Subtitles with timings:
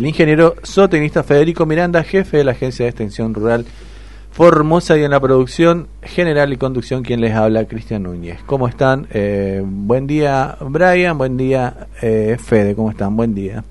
[0.00, 3.66] El ingeniero zootecnista Federico Miranda, jefe de la Agencia de Extensión Rural
[4.30, 8.38] Formosa y en la producción general y conducción quien les habla, Cristian Núñez.
[8.46, 9.08] ¿Cómo están?
[9.10, 13.16] Eh, buen día Brian, buen día eh, Fede, ¿cómo están?
[13.16, 13.64] Buen día.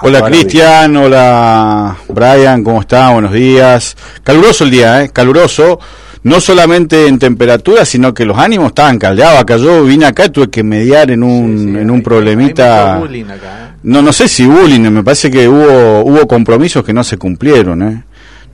[0.00, 3.12] Hola Cristian, hola Brian, ¿cómo están?
[3.12, 3.96] Buenos días.
[4.24, 5.10] Caluroso el día, ¿eh?
[5.10, 5.78] Caluroso
[6.24, 9.38] no solamente en temperatura, sino que los ánimos estaban caldeados.
[9.38, 13.00] Acá yo vine acá y tuve que mediar en un, en un problemita.
[13.04, 13.73] ¿eh?
[13.84, 17.82] No, no sé si bullying, me parece que hubo, hubo compromisos que no se cumplieron.
[17.82, 18.04] ¿eh?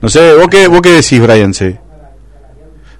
[0.01, 1.53] No sé, ¿vos qué, vos qué decís, Brian?
[1.53, 1.73] Sí.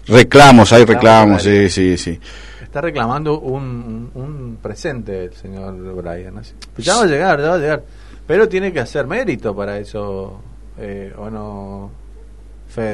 [0.07, 2.19] Reclamos, hay reclamos, sí, sí, sí.
[2.63, 6.41] Está reclamando un, un presente el señor Brian.
[6.77, 7.83] Ya va a llegar, ya va a llegar.
[8.25, 10.39] Pero tiene que hacer mérito para eso,
[10.79, 11.91] eh, ¿o no?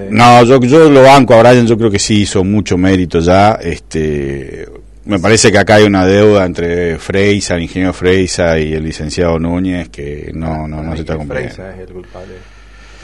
[0.10, 3.52] No, yo, yo lo banco a Brian, yo creo que sí hizo mucho mérito ya.
[3.62, 4.68] Este,
[5.08, 9.40] me parece que acá hay una deuda entre Freisa, el ingeniero Freisa y el licenciado
[9.40, 11.54] Núñez que no, no, no se está cumpliendo.
[11.54, 12.34] Freisa es el culpable.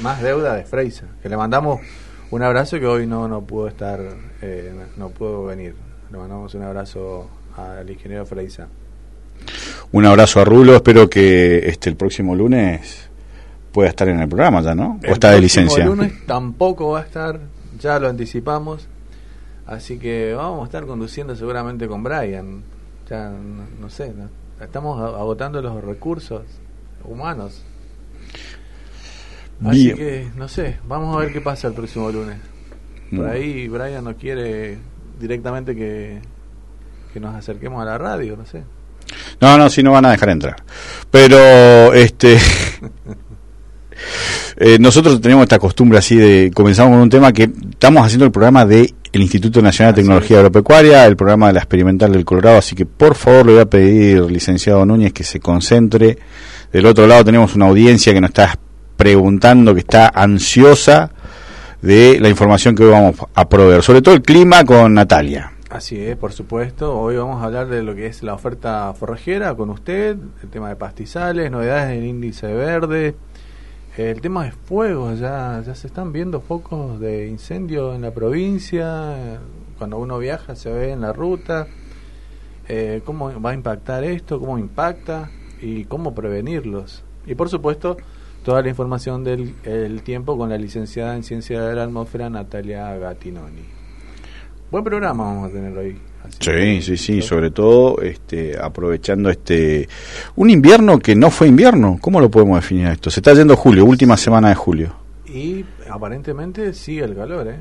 [0.01, 1.79] Más deuda de Freisa, que le mandamos
[2.31, 4.01] un abrazo que hoy no, no pudo estar,
[4.41, 5.75] eh, no pudo venir.
[6.11, 8.67] Le mandamos un abrazo al ingeniero Freisa.
[9.91, 13.09] Un abrazo a Rulo, espero que este el próximo lunes
[13.71, 14.99] pueda estar en el programa ya, ¿no?
[15.07, 15.83] ¿O está de licencia?
[15.83, 17.39] El lunes tampoco va a estar,
[17.79, 18.87] ya lo anticipamos.
[19.65, 22.63] Así que vamos a estar conduciendo seguramente con Brian.
[23.09, 23.31] Ya,
[23.79, 24.13] no, sé,
[24.61, 26.43] estamos agotando los recursos
[27.03, 27.63] humanos.
[29.63, 32.37] Así que, no sé, vamos a ver qué pasa el próximo lunes.
[33.15, 34.77] Por ahí Brian no quiere
[35.19, 36.19] directamente que,
[37.13, 38.63] que nos acerquemos a la radio, no sé.
[39.39, 40.55] No, no, si no van a dejar entrar.
[41.11, 42.37] Pero, este...
[44.55, 48.31] Eh, nosotros tenemos esta costumbre así de, comenzamos con un tema que estamos haciendo el
[48.31, 52.57] programa de el Instituto Nacional de Tecnología Agropecuaria, el programa de la Experimental del Colorado,
[52.57, 56.17] así que por favor le voy a pedir, licenciado Núñez, que se concentre.
[56.71, 58.57] Del otro lado tenemos una audiencia que nos está
[58.97, 61.11] preguntando, que está ansiosa
[61.79, 65.51] de la información que hoy vamos a proveer, sobre todo el clima con Natalia.
[65.69, 66.99] Así es, por supuesto.
[66.99, 70.69] Hoy vamos a hablar de lo que es la oferta forrajera con usted, el tema
[70.69, 73.15] de pastizales, novedades en el índice verde,
[73.97, 79.39] el tema de fuego, ya, ya se están viendo focos de incendio en la provincia,
[79.77, 81.67] cuando uno viaja se ve en la ruta,
[82.67, 85.29] eh, cómo va a impactar esto, cómo impacta
[85.61, 87.03] y cómo prevenirlos.
[87.27, 87.97] Y por supuesto,
[88.43, 93.63] toda la información del tiempo con la licenciada en Ciencia de la Atmósfera Natalia Gattinoni.
[94.71, 95.99] Buen programa vamos a tener hoy
[96.39, 99.87] sí, sí, sí, sobre todo este, aprovechando este
[100.35, 101.97] un invierno que no fue invierno.
[102.01, 103.09] ¿Cómo lo podemos definir esto?
[103.09, 104.95] Se está yendo julio, última semana de julio.
[105.25, 107.59] Y aparentemente sigue el calor, ¿eh?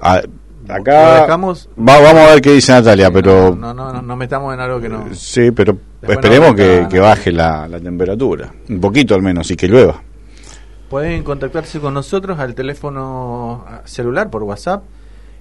[0.00, 0.20] Ah,
[0.68, 4.88] acá vamos a ver qué dice Natalia, pero no, no, no, metamos en algo que
[4.88, 5.14] no.
[5.14, 9.66] Sí, pero esperemos que, que, baje la, la temperatura, un poquito al menos y que
[9.66, 10.02] llueva.
[10.88, 14.84] Pueden contactarse con nosotros al teléfono celular por WhatsApp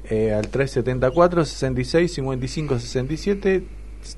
[0.10, 3.68] eh, al 374 66 55 67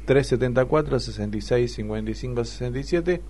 [0.05, 3.22] 374 66 55 67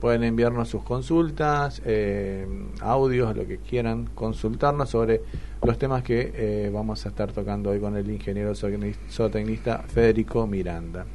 [0.00, 2.46] pueden enviarnos sus consultas eh,
[2.80, 5.22] audios lo que quieran consultarnos sobre
[5.62, 11.06] los temas que eh, vamos a estar tocando hoy con el ingeniero zootecnista Federico Miranda.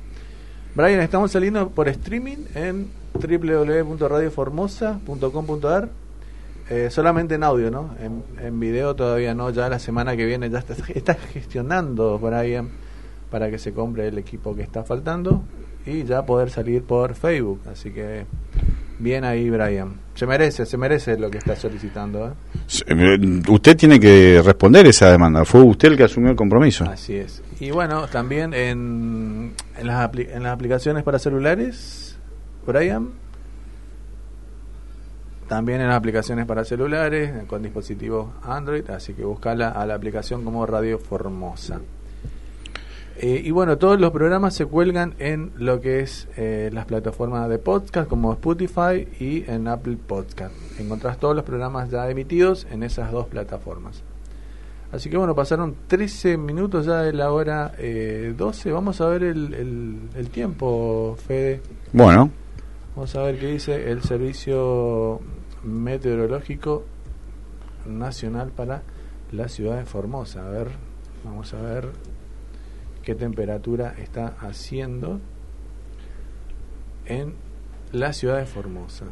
[0.74, 5.90] Brian estamos saliendo por streaming en www.radioformosa.com.ar
[6.72, 7.94] eh, solamente en audio, ¿no?
[8.00, 12.70] En, en, video todavía no, ya la semana que viene ya está, está gestionando Brian
[13.30, 15.44] para que se compre el equipo que está faltando
[15.86, 17.59] y ya poder salir por Facebook.
[17.70, 18.26] Así que
[19.00, 19.96] bien ahí, Brian.
[20.16, 22.30] Se merece, se merece lo que está solicitando.
[22.30, 22.32] ¿eh?
[22.88, 25.44] Eh, usted tiene que responder esa demanda.
[25.44, 26.86] Fue usted el que asumió el compromiso.
[26.86, 27.44] Así es.
[27.59, 32.18] Y bueno, también en, en, las, en las aplicaciones para celulares,
[32.66, 33.21] Brian
[35.52, 40.66] también en aplicaciones para celulares, con dispositivos Android, así que buscala a la aplicación como
[40.66, 41.82] Radio Formosa.
[43.18, 47.50] Eh, y bueno, todos los programas se cuelgan en lo que es eh, las plataformas
[47.50, 50.54] de podcast como Spotify y en Apple Podcast.
[50.80, 54.04] Encontrás todos los programas ya emitidos en esas dos plataformas.
[54.94, 58.70] Así que bueno, pasaron 13 minutos ya de la hora 12.
[58.70, 61.59] Eh, Vamos a ver el, el, el tiempo, Fede.
[61.92, 62.32] Bueno.
[62.96, 65.20] Vamos a ver qué dice el servicio
[65.63, 66.84] meteorológico
[67.85, 68.84] nacional para
[69.31, 70.46] la ciudad de Formosa.
[70.47, 70.69] A ver,
[71.23, 71.90] vamos a ver
[73.03, 75.19] qué temperatura está haciendo
[77.05, 77.35] en
[77.91, 79.05] la ciudad de Formosa.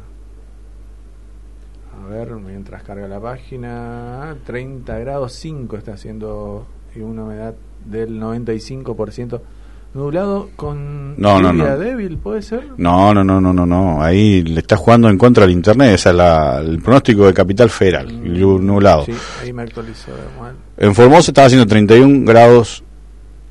[1.98, 7.54] A ver, mientras carga la página, 30 grados 5 está haciendo y una humedad
[7.84, 9.40] del 95%
[9.92, 11.76] Nublado con no, no, no.
[11.76, 12.64] débil, ¿puede ser?
[12.76, 14.00] No, no, no, no, no, no.
[14.02, 15.94] Ahí le está jugando en contra al internet.
[15.94, 19.04] Ese es la, el pronóstico de Capital Federal, Mm, nublado.
[19.04, 20.12] Sí, ahí me actualizó.
[20.76, 22.84] En Formosa estaba haciendo 31 grados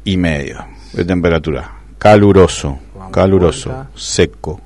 [0.05, 1.73] y medio de temperatura.
[1.97, 3.89] Caluroso, Vamos, caluroso, vuelta.
[3.95, 4.61] seco.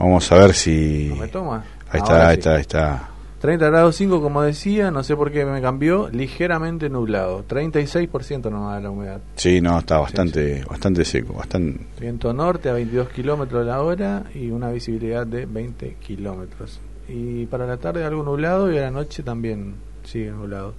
[0.00, 1.06] Vamos a ver si...
[1.10, 1.64] ¿No me toma?
[1.90, 2.38] Ahí está, Ahora ahí sí.
[2.40, 3.08] está, ahí está.
[3.40, 7.46] 30 grados 5, como decía, no sé por qué me cambió, ligeramente nublado.
[7.46, 9.20] 36% nomás de la humedad.
[9.36, 11.80] Sí, no, está bastante, bastante seco, bastante...
[12.00, 16.80] Viento norte a 22 kilómetros la hora y una visibilidad de 20 kilómetros.
[17.08, 20.74] Y para la tarde algo nublado y a la noche también sigue nublado.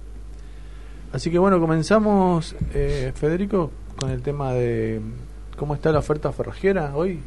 [1.12, 5.00] Así que bueno, comenzamos, eh, Federico, con el tema de
[5.56, 7.20] cómo está la oferta forrajera hoy.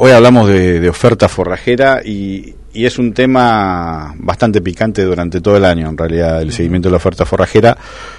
[0.00, 5.56] Hoy hablamos de, de oferta forrajera y, y es un tema bastante picante durante todo
[5.56, 7.76] el año, en realidad, el seguimiento de la oferta forrajera.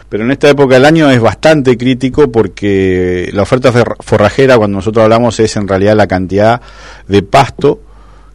[0.10, 4.76] Pero en esta época del año es bastante crítico porque la oferta fer- forrajera, cuando
[4.80, 6.62] nosotros hablamos, es en realidad la cantidad
[7.08, 7.80] de pasto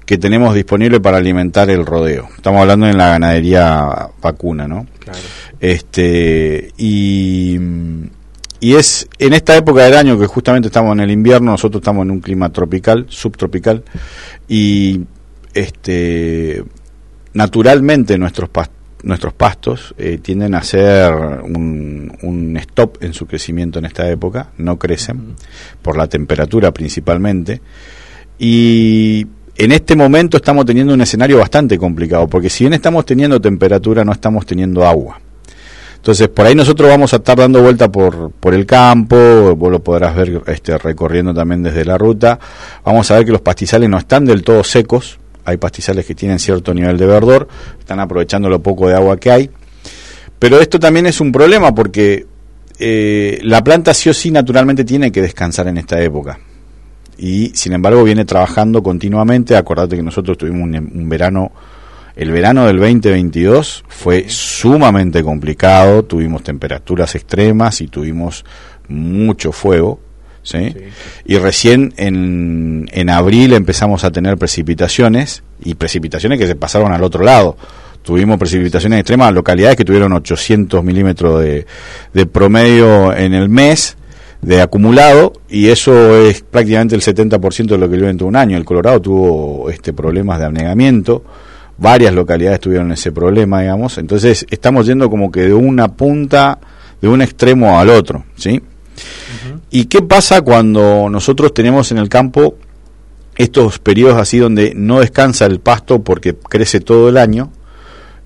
[0.07, 2.29] que tenemos disponible para alimentar el rodeo.
[2.37, 4.87] Estamos hablando en la ganadería vacuna, ¿no?
[5.01, 5.19] Claro.
[5.61, 7.59] Este, y,
[8.65, 12.05] y es en esta época del año que justamente estamos en el invierno, nosotros estamos
[12.07, 13.85] en un clima tropical, subtropical,
[14.49, 15.03] y
[15.53, 16.65] este,
[17.35, 18.71] naturalmente nuestros pas-
[19.03, 21.13] nuestros pastos eh, tienden a hacer
[21.43, 25.35] un, un stop en su crecimiento en esta época, no crecen,
[25.83, 27.61] por la temperatura principalmente,
[28.39, 29.27] y
[29.57, 34.07] en este momento estamos teniendo un escenario bastante complicado, porque si bien estamos teniendo temperatura,
[34.07, 35.21] no estamos teniendo agua.
[36.05, 39.83] Entonces, por ahí nosotros vamos a estar dando vuelta por, por el campo, vos lo
[39.83, 42.39] podrás ver este, recorriendo también desde la ruta.
[42.85, 46.39] Vamos a ver que los pastizales no están del todo secos, hay pastizales que tienen
[46.39, 47.49] cierto nivel de verdor,
[47.79, 49.51] están aprovechando lo poco de agua que hay.
[50.39, 52.27] Pero esto también es un problema porque
[52.79, 56.39] eh, la planta sí o sí naturalmente tiene que descansar en esta época.
[57.17, 59.57] Y sin embargo viene trabajando continuamente.
[59.57, 61.51] Acordate que nosotros tuvimos un, un verano
[62.17, 68.45] el verano del 2022 fue sumamente complicado, tuvimos temperaturas extremas y tuvimos
[68.89, 70.01] mucho fuego,
[70.43, 70.71] ¿sí?
[70.71, 70.85] Sí.
[71.25, 77.03] Y recién en, en abril empezamos a tener precipitaciones y precipitaciones que se pasaron al
[77.03, 77.57] otro lado.
[78.03, 81.67] Tuvimos precipitaciones extremas, localidades que tuvieron 800 milímetros de,
[82.13, 83.97] de promedio en el mes
[84.45, 88.37] de acumulado y eso es prácticamente el 70% de lo que llueve en todo un
[88.37, 88.57] año.
[88.57, 91.25] El Colorado tuvo este problemas de anegamiento,
[91.79, 93.99] varias localidades tuvieron ese problema, digamos.
[93.99, 96.59] Entonces estamos yendo como que de una punta,
[97.01, 98.61] de un extremo al otro, ¿sí?
[99.71, 102.57] ¿Y qué pasa cuando nosotros tenemos en el campo
[103.37, 107.51] estos periodos así donde no descansa el pasto porque crece todo el año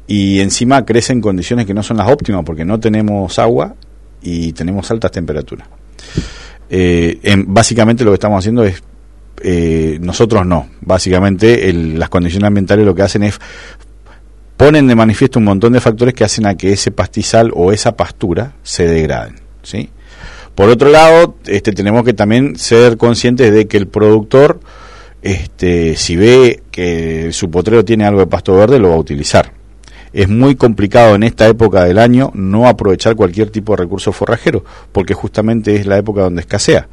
[0.07, 3.75] y encima crece en condiciones que no son las óptimas porque no tenemos agua
[4.23, 5.67] y tenemos altas temperaturas?
[6.71, 8.83] Eh, en- básicamente lo que estamos haciendo es
[9.43, 10.69] eh, nosotros no.
[10.81, 13.39] Básicamente el- las condiciones ambientales lo que hacen es
[14.57, 17.97] ponen de manifiesto un montón de factores que hacen a que ese pastizal o esa
[17.97, 19.91] pastura se degraden, ¿sí?
[20.55, 24.59] Por otro lado, este, tenemos que también ser conscientes de que el productor,
[25.23, 29.53] este, si ve que su potrero tiene algo de pasto verde, lo va a utilizar.
[30.13, 34.65] Es muy complicado en esta época del año no aprovechar cualquier tipo de recurso forrajero,
[34.91, 36.89] porque justamente es la época donde escasea.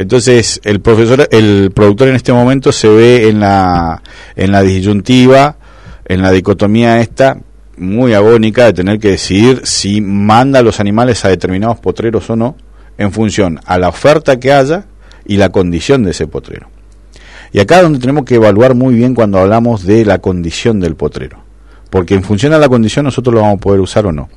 [0.00, 4.02] Entonces, el profesor, el productor en este momento se ve en la,
[4.34, 5.58] en la disyuntiva,
[6.06, 7.36] en la dicotomía esta,
[7.76, 12.36] muy agónica de tener que decidir si manda a los animales a determinados potreros o
[12.36, 12.56] no,
[12.96, 14.86] en función a la oferta que haya
[15.26, 16.70] y la condición de ese potrero.
[17.52, 20.96] Y acá es donde tenemos que evaluar muy bien cuando hablamos de la condición del
[20.96, 21.44] potrero,
[21.90, 24.30] porque en función a la condición nosotros lo vamos a poder usar o no.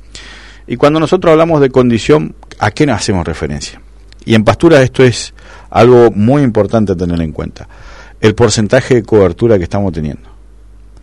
[0.66, 3.80] Y cuando nosotros hablamos de condición, ¿a qué nos hacemos referencia?
[4.26, 5.33] Y en pasturas esto es
[5.74, 7.68] algo muy importante a tener en cuenta.
[8.20, 10.30] El porcentaje de cobertura que estamos teniendo.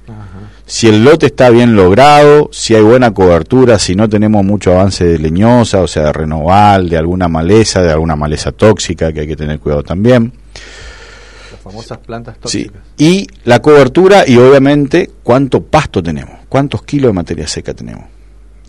[0.08, 0.50] Ajá.
[0.66, 5.04] Si el lote está bien logrado, si hay buena cobertura, si no tenemos mucho avance
[5.06, 9.28] de leñosa, o sea, de renoval, de alguna maleza, de alguna maleza tóxica, que hay
[9.28, 10.32] que tener cuidado también.
[11.52, 12.64] Las famosas plantas Sí.
[12.64, 12.82] tóxicas.
[12.98, 18.06] Y la cobertura y obviamente cuánto pasto tenemos, cuántos kilos de materia seca tenemos.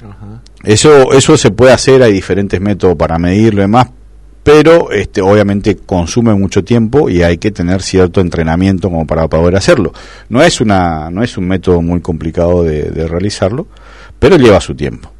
[0.02, 0.42] Ajá.
[0.64, 3.87] Eso, eso se puede hacer, hay diferentes métodos para medirlo y demás,
[4.43, 9.57] pero este, obviamente consume mucho tiempo y hay que tener cierto entrenamiento como para poder
[9.57, 9.93] hacerlo.
[10.29, 13.69] No es, una, no es un método muy complicado de, realizarlo,
[14.19, 15.13] pero lleva su tiempo.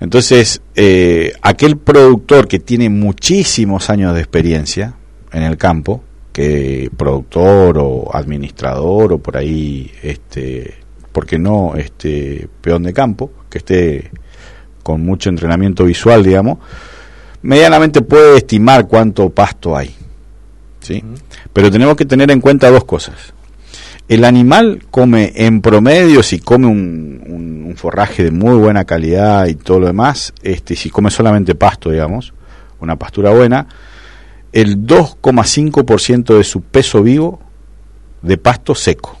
[0.00, 4.94] Entonces, eh, aquel productor que tiene muchísimos años de experiencia
[5.32, 10.74] en el campo, que productor o administrador o por ahí, este,
[11.12, 14.10] porque no, este, peón de campo, que esté
[14.82, 16.58] con mucho entrenamiento visual, digamos,
[17.42, 19.94] medianamente puede estimar cuánto pasto hay.
[20.80, 21.02] ¿sí?
[21.52, 23.34] Pero tenemos que tener en cuenta dos cosas.
[24.08, 27.22] El animal come en promedio, si come un,
[27.66, 31.90] un, forraje de muy buena calidad y todo lo demás, este, si come solamente pasto,
[31.90, 32.32] digamos,
[32.80, 33.68] una pastura buena,
[34.52, 37.40] el 2,5% de su peso vivo
[38.22, 39.16] de pasto seco.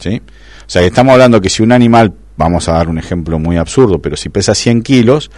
[0.00, 0.20] ¿Sí?
[0.20, 4.00] O sea, estamos hablando que si un animal, vamos a dar un ejemplo muy absurdo,
[4.02, 5.30] pero si pesa 100 kilos,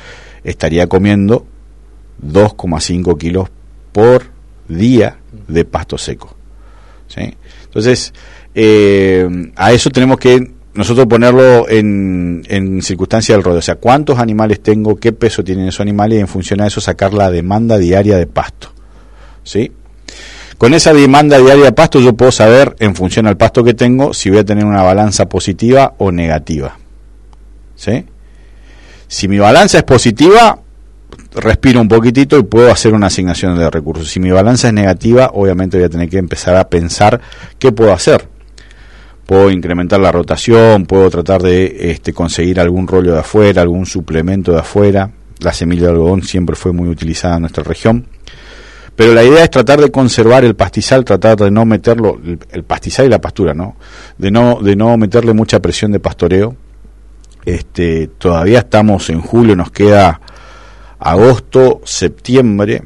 [0.43, 1.47] estaría comiendo
[2.23, 3.49] 2,5 kilos
[3.93, 4.25] por
[4.69, 6.37] día de pasto seco.
[7.09, 7.35] ¿Sí?
[7.65, 8.13] Entonces,
[8.55, 13.59] eh, a eso tenemos que nosotros ponerlo en, en circunstancia del rodeo.
[13.59, 16.81] O sea, cuántos animales tengo, qué peso tienen esos animales y en función a eso
[16.81, 18.73] sacar la demanda diaria de pasto.
[19.43, 19.73] ¿Sí?
[20.57, 24.15] Con esa demanda diaria de pasto yo puedo saber, en función al pasto que tengo,
[24.15, 26.79] si voy a tener una balanza positiva o negativa.
[27.75, 28.07] ¿Sí?
[29.09, 30.62] Si mi balanza es positiva,
[31.35, 34.09] respiro un poquitito y puedo hacer una asignación de recursos.
[34.09, 37.21] Si mi balanza es negativa, obviamente voy a tener que empezar a pensar
[37.59, 38.29] qué puedo hacer.
[39.27, 44.53] Puedo incrementar la rotación, puedo tratar de este, conseguir algún rollo de afuera, algún suplemento
[44.53, 45.11] de afuera.
[45.39, 48.07] La semilla de algodón siempre fue muy utilizada en nuestra región.
[48.95, 53.07] Pero la idea es tratar de conservar el pastizal, tratar de no meterlo, el, pastizal
[53.07, 53.77] y la pastura, ¿no?
[54.19, 56.55] De no, de no meterle mucha presión de pastoreo.
[57.45, 60.21] Este, todavía estamos en julio, nos queda
[61.03, 62.83] agosto, septiembre,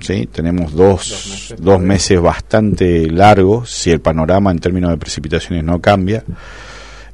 [0.00, 0.28] ¿sí?
[0.30, 6.24] tenemos dos, dos, meses, bastante largos, si el panorama en términos de precipitaciones no cambia.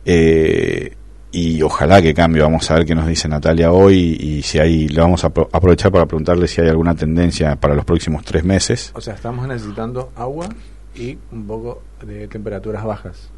[0.04, 0.94] Eh,
[1.34, 2.42] y ojalá que cambie.
[2.42, 5.90] Vamos a ver qué nos dice Natalia hoy y si hay, le vamos a aprovechar
[5.90, 8.92] para preguntarle si hay alguna tendencia para los próximos tres meses.
[8.94, 10.48] O sea, estamos necesitando agua
[10.94, 13.30] y un poco de temperaturas bajas.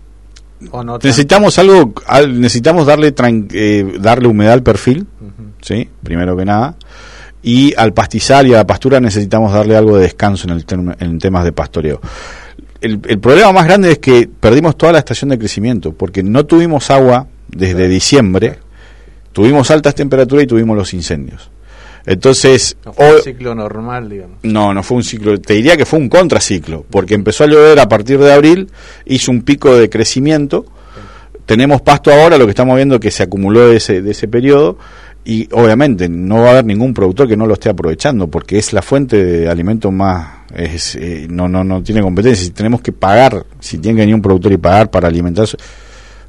[1.03, 1.95] necesitamos algo,
[2.29, 3.15] necesitamos darle
[3.53, 5.07] eh, darle humedad al perfil,
[5.63, 6.77] sí, primero que nada.
[7.47, 11.19] Y al pastizal y a la pastura necesitamos darle algo de descanso en, el en
[11.21, 12.01] temas de pastoreo.
[12.81, 16.45] El, el problema más grande es que perdimos toda la estación de crecimiento porque no
[16.45, 18.59] tuvimos agua desde diciembre,
[19.33, 21.49] tuvimos altas temperaturas y tuvimos los incendios.
[22.05, 24.39] Entonces, no fue un ciclo normal, digamos.
[24.43, 27.79] No, no fue un ciclo, te diría que fue un contraciclo, porque empezó a llover
[27.79, 28.71] a partir de abril,
[29.05, 30.67] hizo un pico de crecimiento,
[31.47, 34.79] tenemos pasto ahora, lo que estamos viendo que se acumuló de ese, de ese periodo,
[35.29, 38.73] y obviamente no va a haber ningún productor que no lo esté aprovechando, porque es
[38.73, 42.93] la fuente de alimento más, es, eh, no, no, no tiene competencia, si tenemos que
[42.93, 45.57] pagar, si tiene que venir un productor y pagar para alimentarse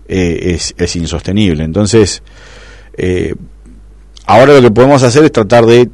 [0.07, 1.63] eh, es, es, insostenible.
[1.63, 2.23] Entonces,
[2.97, 3.35] eh,
[4.25, 5.91] ahora lo que podemos hacer es tratar de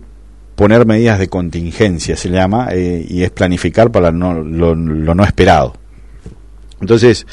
[0.55, 5.75] poner medidas de contingencia, se llama, y es planificar para no, lo, no esperado.
[6.79, 7.27] Entonces,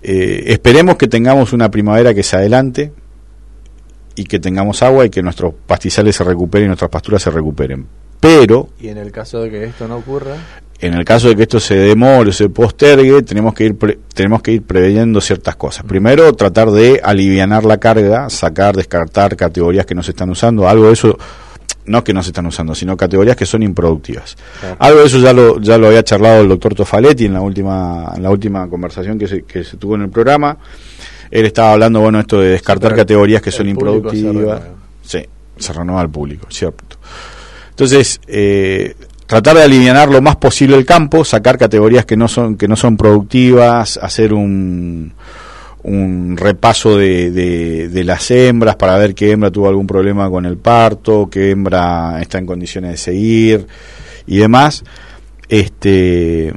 [0.00, 2.92] esperemos que tengamos una primavera que se adelante
[4.14, 7.86] y que tengamos agua y que nuestros pastizales se recuperen y nuestras pasturas se recuperen.
[8.20, 8.68] Pero...
[8.80, 10.36] Y en el caso de que esto no ocurra
[10.82, 13.76] en el caso de que esto se demore o se postergue, tenemos que ir
[14.12, 15.84] tenemos que ir preveyendo ciertas cosas.
[15.86, 20.88] Primero, tratar de alivianar la carga, sacar, descartar categorías que no se están usando, algo
[20.88, 21.16] de eso
[21.84, 24.36] no que no se están usando, sino categorías que son improductivas.
[24.80, 28.12] Algo de eso ya lo ya lo había charlado el doctor Tofaletti en la última
[28.16, 30.58] en la última conversación que se, que se tuvo en el programa.
[31.32, 34.60] Él estaba hablando, bueno, esto de descartar categorías que son improductivas.
[35.02, 35.24] sí,
[35.56, 36.98] se renueva al público, cierto.
[37.70, 38.94] Entonces, eh,
[39.26, 42.76] tratar de aliviar lo más posible el campo, sacar categorías que no son que no
[42.76, 45.14] son productivas, hacer un,
[45.84, 50.58] un repaso de, de, las hembras para ver qué hembra tuvo algún problema con el
[50.58, 53.66] parto, qué hembra está en condiciones de seguir
[54.26, 54.84] y demás.
[55.48, 56.52] Este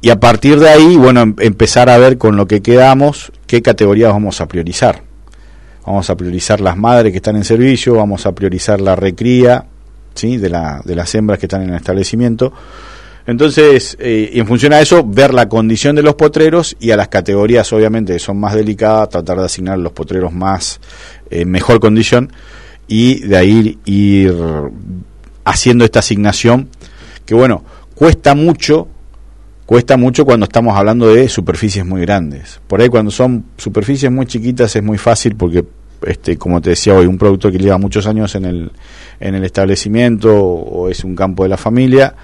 [0.00, 3.62] y a partir de ahí, bueno, em, empezar a ver con lo que quedamos qué
[3.62, 5.02] categorías vamos a priorizar.
[5.86, 9.66] Vamos a priorizar las madres que están en servicio, vamos a priorizar la recría,
[10.14, 10.36] ¿sí?
[10.36, 12.52] de, la, de las hembras que están en el establecimiento.
[13.26, 17.08] Entonces, eh, en función a eso, ver la condición de los potreros y a las
[17.08, 20.80] categorías, obviamente, que son más delicadas, tratar de asignar los potreros más
[21.30, 22.32] en eh, mejor condición
[22.88, 24.34] y de ahí ir
[25.44, 26.68] haciendo esta asignación
[27.24, 27.64] que, bueno,
[27.96, 28.88] cuesta mucho,
[29.66, 32.60] cuesta mucho cuando estamos hablando de superficies muy grandes.
[32.66, 35.64] Por ahí, cuando son superficies muy chiquitas, es muy fácil porque
[36.02, 38.72] este, como te decía hoy, un producto que lleva muchos años en el,
[39.20, 42.14] en el establecimiento o es un campo de la familia,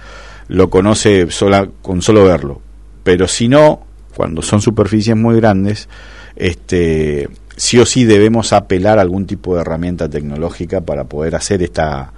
[0.49, 2.61] lo conoce sola, con solo verlo.
[3.03, 3.85] Pero si no,
[4.15, 5.89] cuando son superficies muy grandes,
[6.37, 11.63] este, sí o sí debemos apelar a algún tipo de herramienta tecnológica para poder hacer
[11.63, 12.13] esta,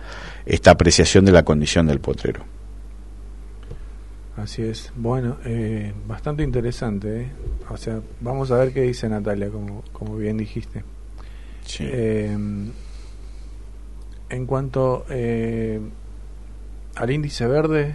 [0.44, 2.53] esta apreciación de la condición del potrero.
[4.36, 4.92] Así es.
[4.96, 7.22] Bueno, eh, bastante interesante.
[7.22, 7.32] ¿eh?
[7.70, 10.82] O sea, vamos a ver qué dice Natalia, como, como bien dijiste.
[11.78, 12.36] Eh,
[14.28, 15.80] en cuanto eh,
[16.96, 17.94] al índice verde,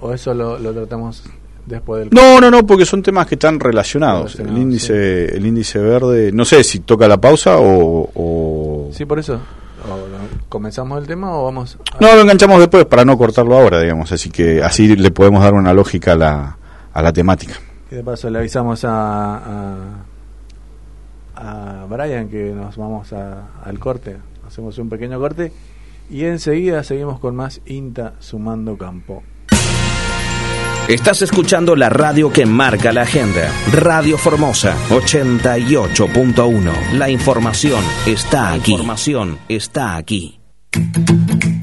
[0.00, 1.24] o eso lo, lo tratamos
[1.66, 2.10] después del...
[2.10, 4.38] No, no, no, porque son temas que están relacionados.
[4.40, 8.90] el índice el índice verde, no sé si toca la pausa o...
[8.92, 9.40] Sí, por eso.
[10.48, 11.78] ¿Comenzamos el tema o vamos...?
[12.00, 14.10] No, lo enganchamos después para no cortarlo ahora, digamos.
[14.12, 16.58] Así que así le podemos dar una lógica a la,
[16.92, 17.54] a la temática.
[17.90, 19.36] Y de paso le avisamos a,
[21.36, 24.16] a, a Brian que nos vamos al corte.
[24.46, 25.52] Hacemos un pequeño corte
[26.10, 29.22] y enseguida seguimos con más INTA sumando campo.
[30.88, 33.52] Estás escuchando la radio que marca la agenda.
[33.70, 36.92] Radio Formosa 88.1.
[36.92, 38.70] La información está aquí.
[38.70, 40.40] La información está aquí.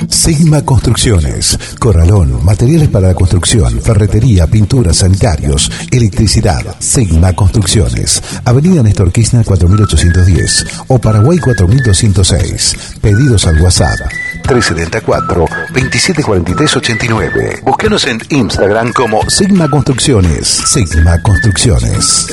[0.10, 6.76] Sigma Construcciones, Corralón, materiales para la construcción, ferretería, pintura, sanitarios, electricidad.
[6.80, 12.76] Sigma Construcciones, Avenida Néstor Kirchner 4810 o Paraguay 4206.
[13.02, 14.00] Pedidos al WhatsApp
[14.44, 17.62] 374 274389.
[17.64, 20.48] Búsquenos en Instagram como Sigma Construcciones.
[20.48, 22.28] Sigma Construcciones.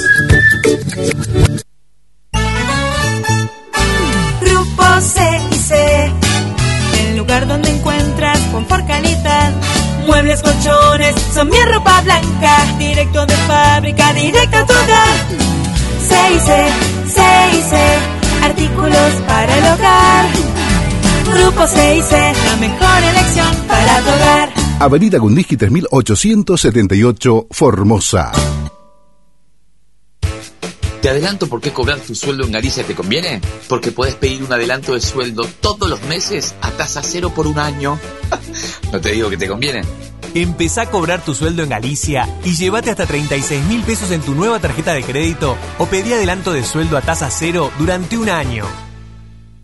[7.41, 9.53] Donde encuentras confort calidad.
[10.07, 15.17] Muebles, colchones, son mi ropa blanca, directo de fábrica, directo a tu hogar.
[17.09, 17.77] C
[18.43, 20.27] artículos para el hogar
[21.33, 22.05] Grupo 6
[22.45, 24.53] la mejor elección para tu hogar.
[24.81, 28.33] Avenida Gundisky 3878, Formosa.
[31.03, 33.41] Te adelanto por qué cobrar tu sueldo en Galicia te conviene.
[33.69, 37.59] Porque puedes pedir un adelanto de sueldo todos los meses a tasa cero por un
[37.59, 37.99] año.
[38.93, 39.83] no te digo que te conviene.
[40.33, 44.37] Empezá a cobrar tu sueldo en Galicia y llévate hasta 36 mil pesos en tu
[44.37, 48.65] nueva tarjeta de crédito o pedí adelanto de sueldo a tasa cero durante un año.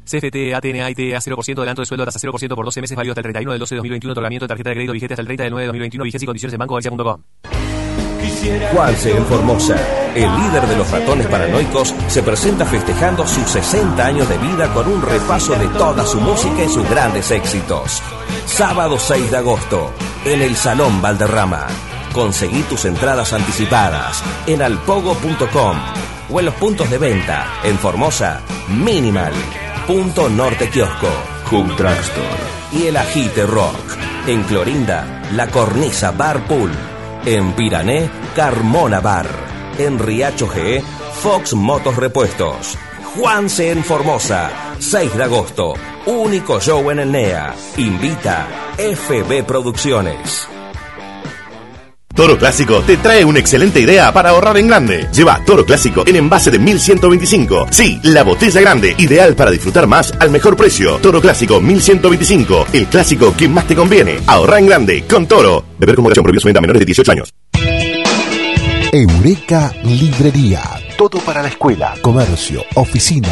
[0.06, 3.24] CFT, ATNA, ITA, 0% adelanto de sueldo, tasa 0% por 12 meses, válido hasta el
[3.24, 5.52] 31 del 12 de 2021, otorgamiento de tarjeta de crédito vigente hasta el 30 del
[5.52, 7.22] 9 de 2021, vigencia y condiciones en bancogalicia.com.
[8.72, 9.76] Juanse en Formosa,
[10.14, 14.88] el líder de los ratones paranoicos, se presenta festejando sus 60 años de vida con
[14.88, 18.02] un repaso de toda su música y sus grandes éxitos.
[18.46, 19.92] Sábado 6 de agosto,
[20.24, 21.66] en el Salón Valderrama.
[22.12, 25.76] Conseguí tus entradas anticipadas en alpogo.com
[26.30, 29.32] o en los puntos de venta en Formosa, Minimal.
[29.86, 31.08] Punto Norte Kiosco,
[32.72, 33.96] y el Agite Rock.
[34.26, 36.70] En Clorinda, La Cornisa Bar Pool.
[37.24, 39.47] En Pirané, Carmona Bar.
[39.78, 40.82] En Riacho G,
[41.22, 42.76] Fox Motos Repuestos.
[43.14, 45.74] Juanse en Formosa, 6 de agosto.
[46.06, 47.54] Único show en el NEA.
[47.76, 50.48] Invita FB Producciones.
[52.18, 55.06] Toro Clásico te trae una excelente idea para ahorrar en grande.
[55.14, 57.68] Lleva Toro Clásico en envase de 1125.
[57.70, 60.96] Sí, la botella grande, ideal para disfrutar más al mejor precio.
[60.96, 64.18] Toro Clásico 1125, el clásico que más te conviene.
[64.26, 65.64] Ahorra en grande con Toro.
[65.78, 67.32] Beber con moderación prohibido venta a menores de 18 años.
[68.90, 70.62] Eureka Librería.
[70.96, 73.28] Todo para la escuela, comercio, oficina.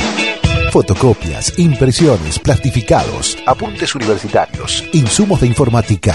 [0.71, 6.15] Fotocopias, impresiones, plastificados, apuntes universitarios, insumos de informática.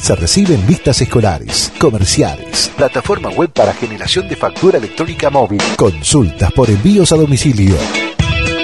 [0.00, 6.70] Se reciben vistas escolares, comerciales, plataforma web para generación de factura electrónica móvil, consultas por
[6.70, 7.76] envíos a domicilio.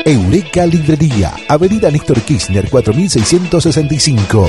[0.06, 4.48] Eureka Librería, Avenida Néstor Kirchner 4665.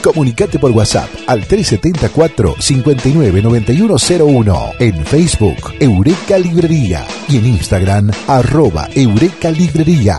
[0.00, 9.50] Comunicate por WhatsApp al 374 599101 en Facebook Eureka Librería y en Instagram arroba Eureka
[9.50, 10.16] Librería.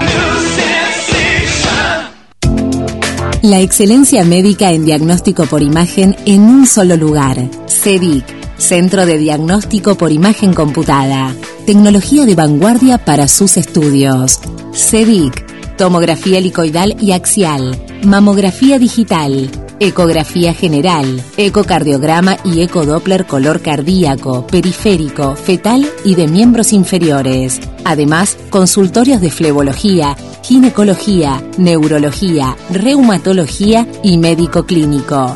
[3.42, 7.50] La excelencia médica en diagnóstico por imagen en un solo lugar.
[7.68, 8.24] CEDIC,
[8.58, 11.34] Centro de Diagnóstico por Imagen Computada.
[11.66, 14.40] Tecnología de vanguardia para sus estudios.
[14.74, 19.50] CEDIC, tomografía helicoidal y axial, mamografía digital,
[19.82, 27.60] ecografía general, ecocardiograma y ecodoppler color cardíaco, periférico, fetal y de miembros inferiores.
[27.84, 35.36] Además, consultorios de flebología, ginecología, neurología, reumatología y médico clínico.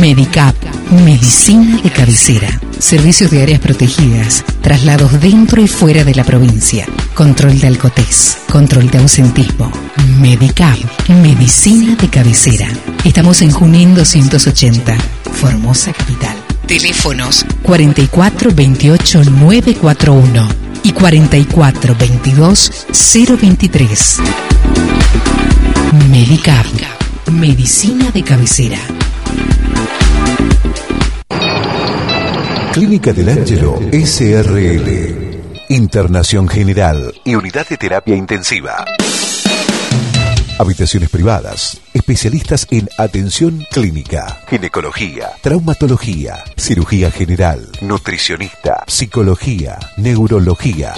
[0.00, 0.54] Medicap,
[1.04, 2.48] medicina de cabecera.
[2.78, 8.90] Servicios de áreas protegidas, traslados dentro y fuera de la provincia, control de alcotés, control
[8.90, 9.70] de ausentismo.
[10.18, 10.78] Medicap,
[11.08, 12.68] medicina de cabecera.
[13.04, 14.96] Estamos en Junín 280,
[15.30, 16.36] Formosa Capital.
[16.66, 20.48] Teléfonos 44 28 941
[20.84, 22.86] y 44 22
[23.38, 24.16] 023.
[26.08, 26.66] Medicap,
[27.30, 28.78] medicina de cabecera.
[32.72, 35.66] Clínica del Ángelo SRL.
[35.68, 38.86] Internación General y Unidad de Terapia Intensiva.
[40.58, 50.94] Habitaciones privadas, especialistas en atención clínica, ginecología, traumatología, cirugía general, nutricionista, psicología, neurología.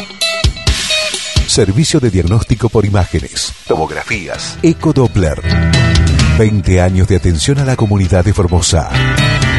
[1.49, 5.43] Servicio de diagnóstico por imágenes, tomografías, ecodoppler.
[6.39, 8.91] 20 años de atención a la comunidad de Formosa.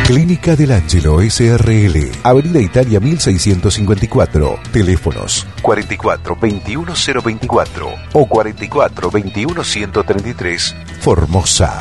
[0.05, 10.75] Clínica del Ángelo SRL, Avenida Italia 1654, teléfonos 44 21 024 o 44 21 133,
[11.01, 11.79] Formosa.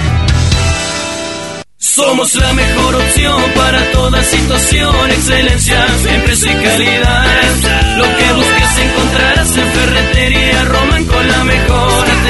[1.77, 7.99] Somos la mejor opción para toda situación, excelencia, siempre y calidad.
[7.99, 10.65] Lo que busques encontrarás en Ferretería.
[10.65, 11.94] Roman con la mejor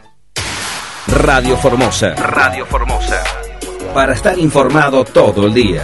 [1.11, 2.15] Radio Formosa.
[2.15, 3.21] Radio Formosa.
[3.93, 5.83] Para estar informado todo el día.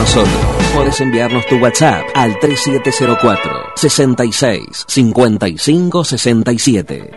[0.00, 0.34] Nosotros.
[0.74, 7.09] Puedes enviarnos tu WhatsApp al 3704 66 55 67.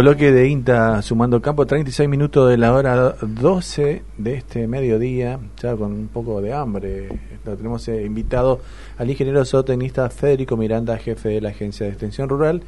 [0.00, 5.76] Bloque de INTA sumando campo, 36 minutos de la hora 12 de este mediodía, ya
[5.76, 7.08] con un poco de hambre.
[7.44, 8.60] Lo tenemos eh, invitado
[8.98, 12.62] al ingeniero zootecnista Federico Miranda, jefe de la Agencia de Extensión Rural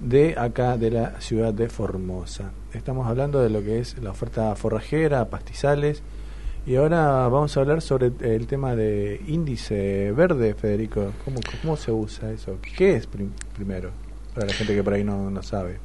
[0.00, 2.52] de acá de la ciudad de Formosa.
[2.72, 6.02] Estamos hablando de lo que es la oferta forrajera, pastizales,
[6.66, 11.12] y ahora vamos a hablar sobre el tema de índice verde, Federico.
[11.24, 12.56] ¿Cómo, cómo se usa eso?
[12.76, 13.90] ¿Qué es prim- primero?
[14.34, 15.78] Para la gente que por ahí no, no sabe.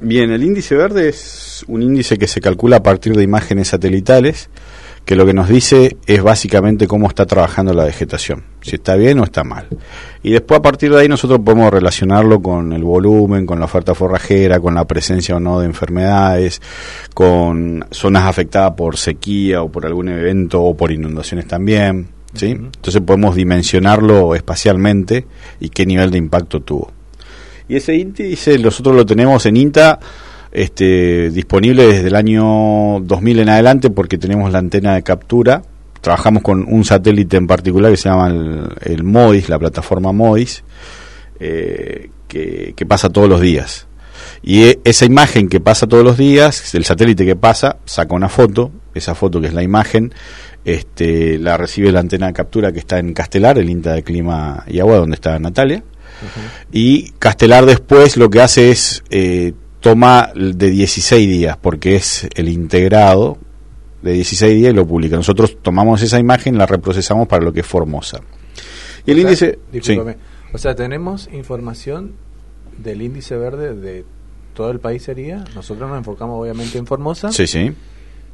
[0.00, 4.48] Bien, el índice verde es un índice que se calcula a partir de imágenes satelitales,
[5.04, 9.18] que lo que nos dice es básicamente cómo está trabajando la vegetación, si está bien
[9.18, 9.66] o está mal.
[10.22, 13.92] Y después a partir de ahí nosotros podemos relacionarlo con el volumen, con la oferta
[13.92, 16.62] forrajera, con la presencia o no de enfermedades,
[17.12, 22.06] con zonas afectadas por sequía o por algún evento o por inundaciones también.
[22.34, 22.50] ¿sí?
[22.50, 25.26] Entonces podemos dimensionarlo espacialmente
[25.58, 26.97] y qué nivel de impacto tuvo.
[27.68, 29.98] Y ese índice nosotros lo tenemos en INTA
[30.50, 35.62] este, disponible desde el año 2000 en adelante porque tenemos la antena de captura.
[36.00, 40.62] Trabajamos con un satélite en particular que se llama el, el MODIS, la plataforma MODIS,
[41.40, 43.86] eh, que, que pasa todos los días.
[44.42, 48.28] Y e- esa imagen que pasa todos los días, el satélite que pasa, saca una
[48.28, 50.14] foto, esa foto que es la imagen,
[50.64, 54.64] este, la recibe la antena de captura que está en Castelar, el INTA de Clima
[54.66, 55.82] y Agua, donde está Natalia.
[56.72, 62.48] Y Castelar después lo que hace es eh, toma de 16 días, porque es el
[62.48, 63.38] integrado
[64.02, 65.16] de 16 días y lo publica.
[65.16, 68.20] Nosotros tomamos esa imagen, la reprocesamos para lo que es Formosa.
[69.06, 69.58] Y el O sea, índice...
[69.72, 70.16] discúlpame.
[70.52, 72.14] O sea, tenemos información
[72.78, 74.04] del índice verde de
[74.54, 75.44] todo el país sería.
[75.54, 77.30] Nosotros nos enfocamos obviamente en Formosa.
[77.32, 77.72] Sí, sí.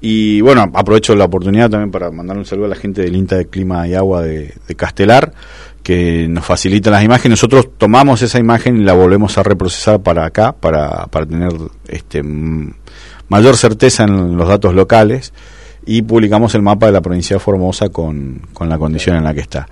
[0.00, 3.36] Y bueno, aprovecho la oportunidad también para mandar un saludo a la gente del INTA
[3.36, 5.34] de Clima y Agua de, Castelar,
[5.82, 7.38] que nos facilita las imágenes.
[7.38, 11.52] Nosotros tomamos esa imagen y la volvemos a reprocesar para acá, para, para tener
[11.86, 12.22] este
[13.28, 15.34] mayor certeza en los datos locales.
[15.86, 19.32] Y publicamos el mapa de la provincia de Formosa con, con la condición en la
[19.34, 19.66] que está.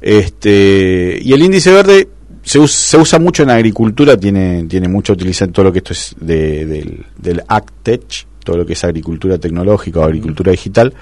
[0.00, 2.08] Este, y el índice verde
[2.42, 5.92] se, us- se usa mucho en agricultura, tiene, tiene mucha utilización todo lo que esto
[5.92, 10.94] es de- del, del AgTech, todo lo que es agricultura tecnológica o agricultura digital,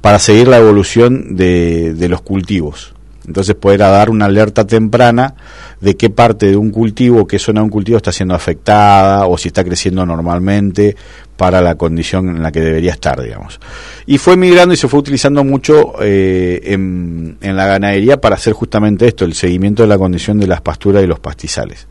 [0.00, 2.94] para seguir la evolución de, de los cultivos.
[3.30, 5.36] Entonces poder dar una alerta temprana
[5.80, 9.38] de qué parte de un cultivo, qué zona de un cultivo está siendo afectada o
[9.38, 10.96] si está creciendo normalmente
[11.36, 13.60] para la condición en la que debería estar, digamos.
[14.04, 18.52] Y fue migrando y se fue utilizando mucho eh, en, en la ganadería para hacer
[18.52, 21.86] justamente esto, el seguimiento de la condición de las pasturas y los pastizales.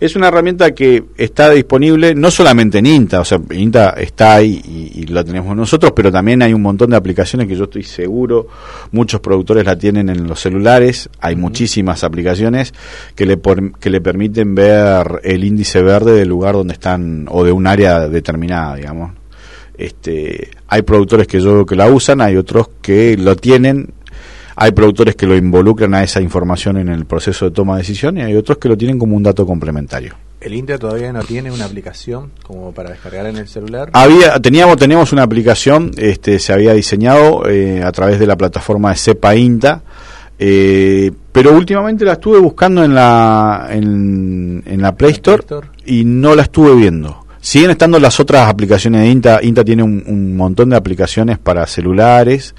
[0.00, 4.62] Es una herramienta que está disponible no solamente en INTA, o sea, INTA está ahí
[4.64, 7.82] y, y la tenemos nosotros, pero también hay un montón de aplicaciones que yo estoy
[7.82, 8.46] seguro,
[8.92, 12.72] muchos productores la tienen en los celulares, hay muchísimas aplicaciones
[13.16, 17.42] que le, por- que le permiten ver el índice verde del lugar donde están o
[17.42, 19.12] de un área determinada, digamos.
[19.76, 23.94] Este, hay productores que yo veo que la usan, hay otros que lo tienen,
[24.60, 28.18] hay productores que lo involucran a esa información en el proceso de toma de decisión
[28.18, 30.14] y hay otros que lo tienen como un dato complementario.
[30.40, 33.90] ¿El INTA todavía no tiene una aplicación como para descargar en el celular?
[33.92, 38.90] Había, teníamos, teníamos una aplicación, este, se había diseñado eh, a través de la plataforma
[38.90, 39.82] de Cepa INTA,
[40.40, 45.44] eh, pero últimamente la estuve buscando en la, en, en la Play Store,
[45.86, 47.26] y no la estuve viendo.
[47.40, 49.40] Siguen estando las otras aplicaciones de INTA.
[49.42, 52.54] INTA tiene un, un montón de aplicaciones para celulares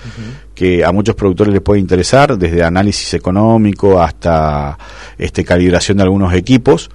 [0.59, 4.77] que a muchos productores les puede interesar, desde análisis económico hasta
[5.17, 6.89] este, calibración de algunos equipos.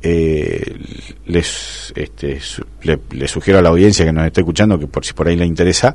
[0.00, 0.78] Eh,
[1.26, 2.40] les, este,
[2.84, 5.36] le, le sugiero a la audiencia que nos esté escuchando que por si por ahí
[5.36, 5.94] le interesa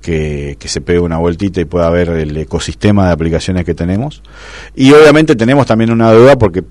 [0.00, 4.22] que, se pegue una vueltita y pueda ver el ecosistema de aplicaciones que tenemos
[4.76, 6.62] y obviamente tenemos también una duda porque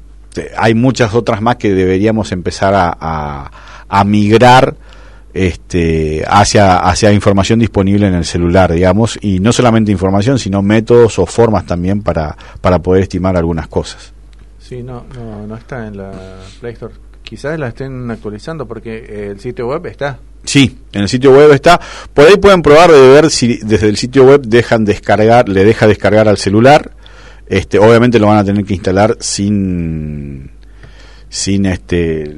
[0.58, 3.52] hay muchas otras más que deberíamos empezar a-
[3.90, 4.76] a migrar
[5.34, 11.20] este, hacia, hacia información disponible en el celular, digamos, y no solamente información, sino métodos
[11.20, 14.14] o formas también para, para poder estimar algunas cosas.
[14.60, 16.12] Sí, no, no, no está en la
[16.60, 16.94] Play Store.
[17.24, 20.20] Quizás la estén actualizando porque eh, el sitio web está.
[20.44, 21.80] Sí, en el sitio web está.
[22.14, 25.88] Por ahí pueden probar de ver si desde el sitio web dejan descargar, le deja
[25.88, 26.92] descargar al celular.
[27.48, 30.52] Este, obviamente lo van a tener que instalar sin
[31.34, 32.30] sin este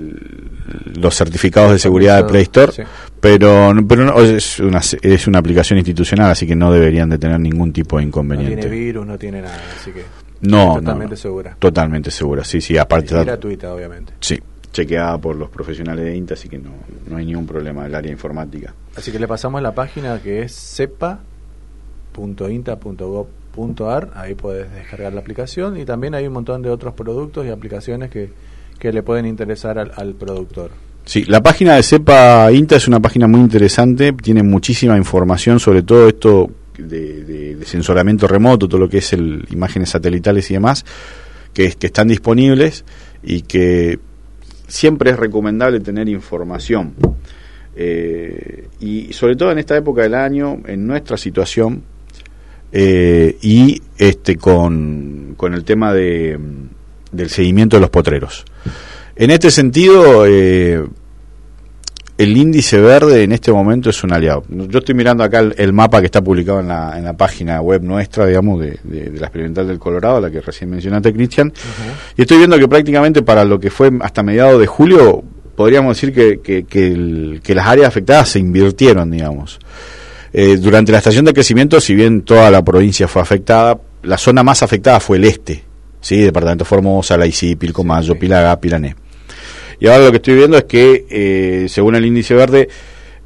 [0.95, 2.84] los certificados de seguridad de Play Store, Sí.
[3.19, 7.39] pero pero no, es una es una aplicación institucional, así que no deberían de tener
[7.39, 8.56] ningún tipo de No inconveniente.
[8.62, 10.03] tiene virus, no tiene nada, así que
[10.41, 11.15] No, totalmente no, no.
[11.17, 11.56] segura.
[11.58, 14.13] Totalmente segura, sí, sí, aparte Y gratuita, obviamente.
[14.19, 14.39] Sí,
[14.71, 16.69] chequeada por los profesionales de INTA, así que no,
[17.10, 18.75] no hay ningún problema del área informática.
[18.95, 20.53] Así que le pasamos la página que es
[22.93, 27.49] cepa.inta.gov.ar, ahí puedes descargar la aplicación y también hay un montón de otros productos y
[27.49, 28.29] aplicaciones que,
[28.84, 30.69] que le pueden interesar al, productor.
[31.06, 35.84] Sí, la página de CEPA INTA es una página muy interesante, tiene muchísima información sobre
[35.84, 40.56] todo esto de, de- de sensoramiento remoto, todo lo que es el imágenes satelitales y
[40.56, 40.84] demás,
[41.54, 42.84] que, que están disponibles
[43.24, 44.00] y que
[44.67, 46.93] siempre es recomendable tener información.
[47.78, 51.84] Eh, y sobre todo en esta época del año, en nuestra situación,
[52.74, 56.62] eh, y este con, con el tema de, mm,
[57.13, 58.43] del seguimiento de los potreros.
[59.15, 60.84] En este sentido, eh,
[62.17, 64.43] el índice verde en este momento es un aliado.
[64.49, 67.60] Yo estoy mirando acá el, el mapa que está publicado en la, en la página
[67.62, 71.52] web nuestra, digamos, de, de- de la experimental del Colorado, la que recién mencionaste, Cristian,
[72.15, 75.23] y estoy viendo que prácticamente para lo que fue hasta mediados de julio,
[75.56, 79.60] podríamos decir que, que, que el- que las áreas afectadas se invirtieron, digamos.
[80.32, 84.43] Eh, durante la estación de crecimiento, si bien toda la provincia fue afectada, la zona
[84.43, 85.63] más afectada fue el este,
[86.03, 86.17] ¿sí?
[86.21, 88.95] Departamento Formosa, Laicí, Pilcomayo, Pilagá, Pilané.
[89.79, 92.69] Y ahora lo que estoy viendo es que, eh, según el índice verde,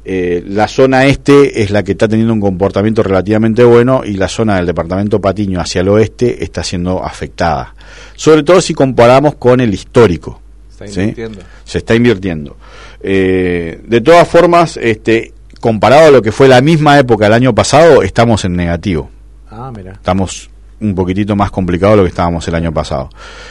[0.04, 4.28] eh, la zona este es la que está teniendo un comportamiento relativamente bueno y la
[4.28, 7.74] zona del departamento Patiño hacia el oeste está siendo afectada.
[8.16, 10.40] Sobre todo si comparamos con el histórico.
[10.80, 10.86] Está.
[11.64, 12.56] Se está invirtiendo.
[13.02, 17.54] Eh, de todas formas, este, comparado a lo que fue la misma época del año
[17.54, 19.10] pasado, estamos en negativo
[19.50, 19.92] Ah, mira.
[19.92, 20.48] estamos
[20.80, 23.10] un poquitito más complicado de lo que estábamos el año pasado.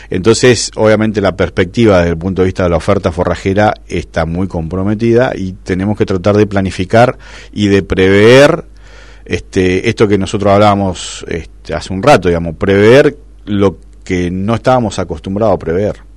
[0.09, 4.47] Entonces, obviamente la perspectiva desde el punto de vista de la oferta forrajera está muy
[4.47, 7.17] comprometida y tenemos que tratar de planificar
[7.51, 8.65] y de prever
[9.25, 14.99] este esto que nosotros hablábamos este, hace un rato, digamos, prever lo que no estábamos
[14.99, 16.07] acostumbrados a prever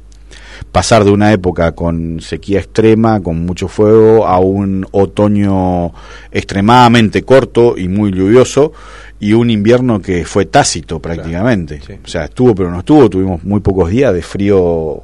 [0.72, 5.92] pasar de una época con sequía extrema, con mucho fuego, a un otoño
[6.30, 8.72] extremadamente corto y muy lluvioso,
[9.20, 11.80] y un invierno que fue tácito prácticamente.
[12.04, 15.02] O sea, estuvo pero no estuvo, tuvimos muy pocos días de frío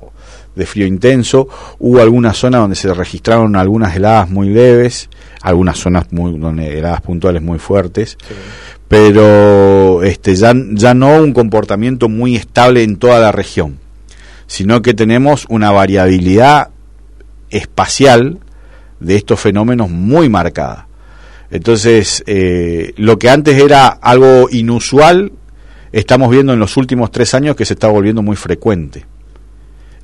[0.55, 1.47] de frío intenso,
[1.79, 5.11] hubo algunas zonas donde se registraron algunas heladas muy leves,
[5.43, 8.17] algunas zonas muy donde heladas puntuales muy fuertes,
[8.89, 13.79] pero este ya, ya no un comportamiento muy estable en toda la región
[14.47, 16.71] sino que tenemos una variabilidad
[17.51, 18.39] espacial
[19.01, 20.86] de estos fenómenos muy marcada.
[21.51, 25.33] Entonces, eh, lo que antes era algo inusual,
[25.93, 29.07] estamos viendo en los últimos tres años que se está volviendo muy frecuente.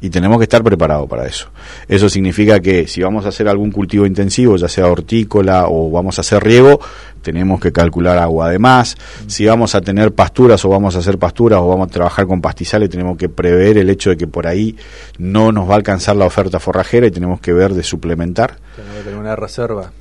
[0.00, 1.48] Y tenemos que estar preparados para eso.
[1.86, 6.18] Eso significa que si vamos a hacer algún cultivo intensivo, ya sea hortícola o vamos
[6.18, 6.80] a hacer riego,
[7.22, 8.96] tenemos que calcular agua de más.
[9.28, 12.40] Si vamos a tener pasturas o vamos a hacer pasturas o vamos a trabajar con
[12.40, 14.76] pastizales, tenemos que prever el hecho de que por ahí
[15.18, 18.56] no nos va a alcanzar la oferta forrajera y tenemos que ver de suplementar.
[18.74, 19.92] Tenemos que tener una reserva.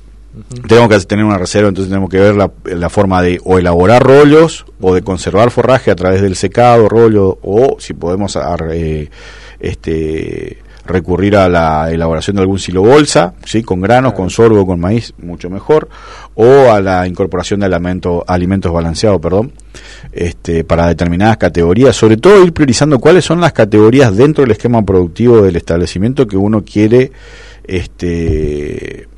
[0.66, 4.02] Tenemos que tener una reserva, entonces tenemos que ver la, la forma de o elaborar
[4.02, 9.10] rollos o de conservar forraje a través del secado, rollo, o si podemos ar- eh,
[9.60, 13.62] este, recurrir a la elaboración de algún silo bolsa, ¿sí?
[13.62, 15.88] con granos, con sorgo, con maíz, mucho mejor,
[16.34, 19.52] o a la incorporación de alimento, alimentos balanceados, perdón,
[20.12, 24.82] este, para determinadas categorías, sobre todo ir priorizando cuáles son las categorías dentro del esquema
[24.84, 27.12] productivo del establecimiento que uno quiere
[27.64, 29.08] este,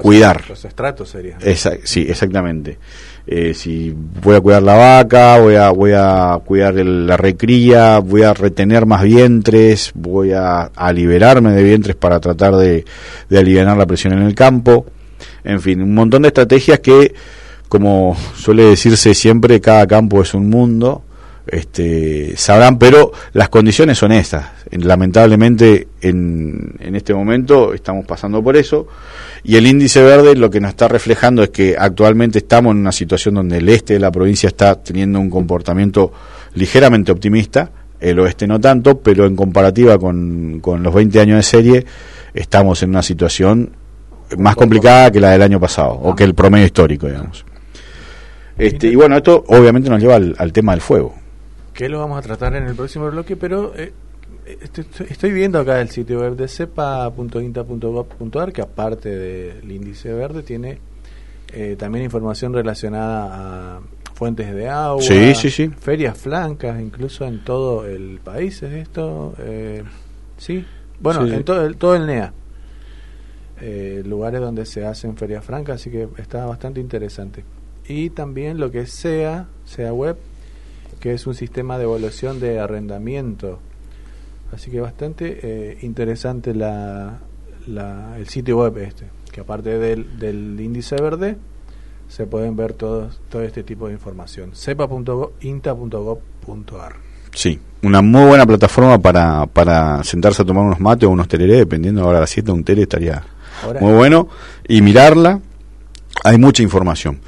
[0.00, 0.44] cuidar.
[0.48, 1.38] Los estratos serían.
[1.84, 2.78] sí, exactamente.
[3.26, 8.22] Eh, si voy a cuidar la vaca, voy a, voy a cuidar la recría, voy
[8.22, 12.84] a retener más vientres, voy a, liberarme de vientres para tratar de,
[13.30, 14.86] de aliviar la presión en el campo.
[15.42, 17.14] En fin, un montón de estrategias que,
[17.68, 21.03] como suele decirse siempre, cada campo es un mundo
[21.46, 24.46] este, sabrán, pero las condiciones son estas.
[24.70, 28.86] Lamentablemente en, en este momento estamos pasando por eso
[29.42, 32.92] y el índice verde lo que nos está reflejando es que actualmente estamos en una
[32.92, 36.12] situación donde el este de la provincia está teniendo un comportamiento
[36.54, 37.70] ligeramente optimista,
[38.00, 41.86] el oeste no tanto, pero en comparativa con, los 20 años de serie
[42.32, 43.70] estamos en una situación
[44.38, 47.44] más complicada que la del año pasado o que el promedio histórico, digamos.
[48.56, 51.23] Este, y bueno, esto obviamente nos lleva al tema del fuego
[51.74, 53.92] que lo vamos a tratar en el próximo bloque, pero eh,
[55.10, 60.78] estoy, viendo acá el sitio web de cepa.inta.gov.ar que aparte del índice verde tiene
[61.52, 63.80] eh, también información relacionada a
[64.14, 65.02] fuentes de agua,
[65.80, 69.82] ferias flancas, incluso en todo el país es esto, eh,
[70.36, 70.64] sí,
[71.00, 72.32] bueno, en todo el, todo el NEA.
[74.04, 77.44] lugares donde se hacen ferias francas, así que está bastante interesante.
[77.86, 80.16] Y también lo que SEA, SEA Web,
[81.04, 83.58] que es un sistema de evaluación de arrendamiento.
[84.54, 87.18] Así que bastante eh, interesante la,
[88.16, 91.36] el sitio web este, que aparte del, del índice verde,
[92.08, 94.52] se pueden ver todos, todo este tipo de información.
[94.54, 96.94] cepa.inta.gov.ar
[97.34, 101.56] Sí, una muy buena plataforma para, para sentarse a tomar unos mates o unos tereré,
[101.56, 103.22] dependiendo ahora de la 7, un tereré estaría
[103.78, 104.28] muy bueno,
[104.66, 105.38] y mirarla,
[106.22, 107.20] hay mucha información.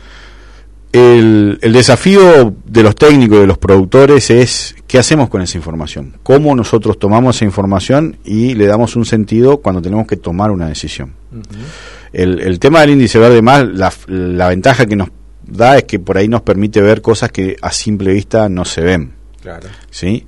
[0.96, 6.16] El, desafío de los técnicos y de los productores es qué hacemos con esa información,
[6.22, 10.68] cómo nosotros tomamos esa información y le damos un sentido cuando tenemos que tomar una
[10.68, 11.12] decisión.
[12.12, 13.66] el, tema del índice verde más,
[14.08, 15.08] la, ventaja que nos
[15.46, 18.80] da es que por ahí nos permite ver cosas que a simple vista no se
[18.80, 19.12] ven.
[19.90, 20.26] ¿sí?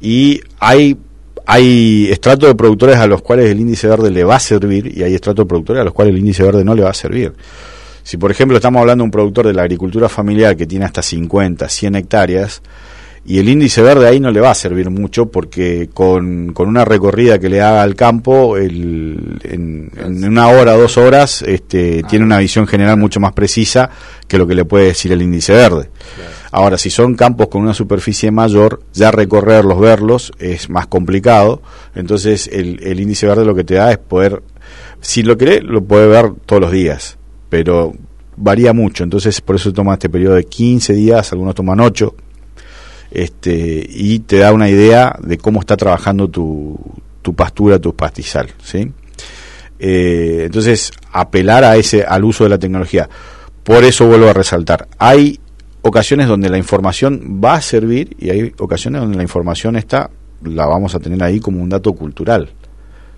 [0.00, 0.98] Y hay
[1.46, 5.02] hay estratos de productores a los cuales el índice verde le va a servir y
[5.02, 7.32] hay estratos de productores a los cuales el índice verde no le va a servir.
[8.10, 11.00] Si por ejemplo estamos hablando de un productor de la agricultura familiar que tiene hasta
[11.00, 12.60] 50, 100 hectáreas,
[13.24, 17.38] y el índice verde ahí no le va a servir mucho porque con, una recorrida
[17.38, 22.66] que le haga al campo el, en, una hora, dos horas, este, tiene una visión
[22.66, 23.90] general mucho más precisa
[24.26, 25.88] que lo que le puede decir el índice verde.
[26.50, 31.62] Ahora, si son campos con una superficie mayor, ya recorrerlos, verlos, es más complicado.
[31.94, 34.42] Entonces, el, el índice verde lo que te da es poder,
[35.00, 37.19] si lo querés, lo puede ver todos los días
[37.50, 37.92] pero
[38.36, 42.14] varía mucho, entonces por eso toma este periodo de 15 días, algunos toman 8,
[43.10, 46.78] este, y te da una idea de cómo está trabajando tu,
[47.20, 48.90] tu pastura, tu pastizal, ¿sí?
[49.78, 53.08] Eh, entonces, apelar a ese, al uso de la tecnología.
[53.64, 55.40] Por eso vuelvo a resaltar, hay
[55.82, 60.10] ocasiones donde la información va a servir y hay ocasiones donde la información está,
[60.44, 62.50] la vamos a tener ahí como un dato cultural.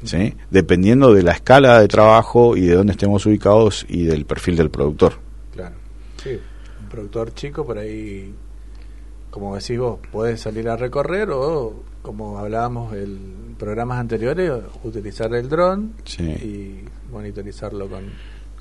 [0.05, 0.35] ¿Sí?
[0.51, 4.71] dependiendo de la escala de trabajo y de dónde estemos ubicados y del perfil del
[4.71, 5.15] productor.
[5.53, 5.75] Claro,
[6.23, 6.39] sí,
[6.81, 8.35] un productor chico por ahí,
[9.31, 14.51] como decís vos, puede salir a recorrer o, como hablábamos en programas anteriores,
[14.83, 16.81] utilizar el dron y
[17.11, 18.05] monitorizarlo con,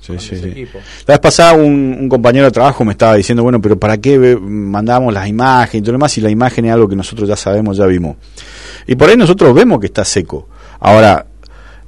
[0.02, 0.66] Sí, sí.
[1.06, 5.14] La vez pasada un, compañero de trabajo me estaba diciendo, bueno, pero ¿para qué mandamos
[5.14, 7.76] las imágenes y todo lo demás si la imagen es algo que nosotros ya sabemos,
[7.76, 8.16] ya vimos?
[8.86, 10.48] Y por ahí nosotros vemos que está seco.
[10.80, 11.24] Ahora,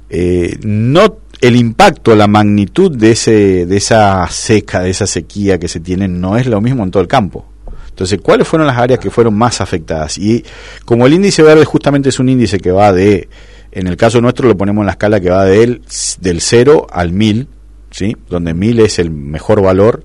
[0.09, 5.67] eh, no el impacto, la magnitud de, ese, de esa seca, de esa sequía que
[5.67, 7.45] se tiene, no es lo mismo en todo el campo.
[7.89, 10.17] Entonces, ¿cuáles fueron las áreas que fueron más afectadas?
[10.17, 10.43] Y
[10.83, 13.29] como el índice verde justamente es un índice que va de,
[13.71, 15.81] en el caso nuestro lo ponemos en la escala que va del,
[16.19, 17.47] del 0 al 1000,
[17.91, 18.15] ¿sí?
[18.29, 20.03] donde 1000 es el mejor valor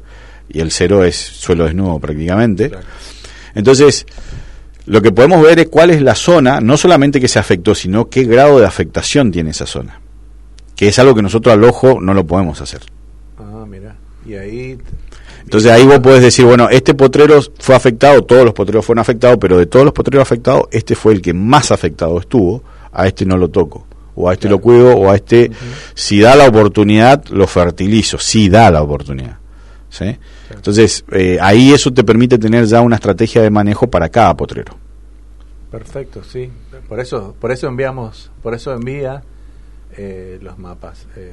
[0.48, 2.70] y el 0 es suelo desnudo prácticamente.
[3.54, 4.06] Entonces,
[4.90, 8.08] lo que podemos ver es cuál es la zona, no solamente que se afectó, sino
[8.08, 10.00] qué grado de afectación tiene esa zona.
[10.74, 12.80] Que es algo que nosotros al ojo no lo podemos hacer.
[13.38, 13.94] Ah, mira.
[14.26, 14.78] Y ahí.
[15.44, 19.38] Entonces ahí vos podés decir, bueno, este potrero fue afectado, todos los potreros fueron afectados,
[19.40, 23.24] pero de todos los potreros afectados, este fue el que más afectado estuvo, a este
[23.24, 23.86] no lo toco,
[24.16, 25.52] o a este lo cuido, o a este,
[25.94, 29.38] si da la oportunidad, lo fertilizo, si da la oportunidad.
[29.88, 30.18] ¿sí?
[30.50, 34.79] Entonces, eh, ahí eso te permite tener ya una estrategia de manejo para cada potrero.
[35.70, 36.50] Perfecto, sí.
[36.88, 39.22] Por eso, por eso enviamos, por eso envía
[39.96, 41.06] eh, los mapas.
[41.16, 41.32] Eh,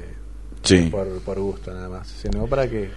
[0.60, 0.88] Sí.
[0.90, 2.90] por, por gusto nada más, sino para que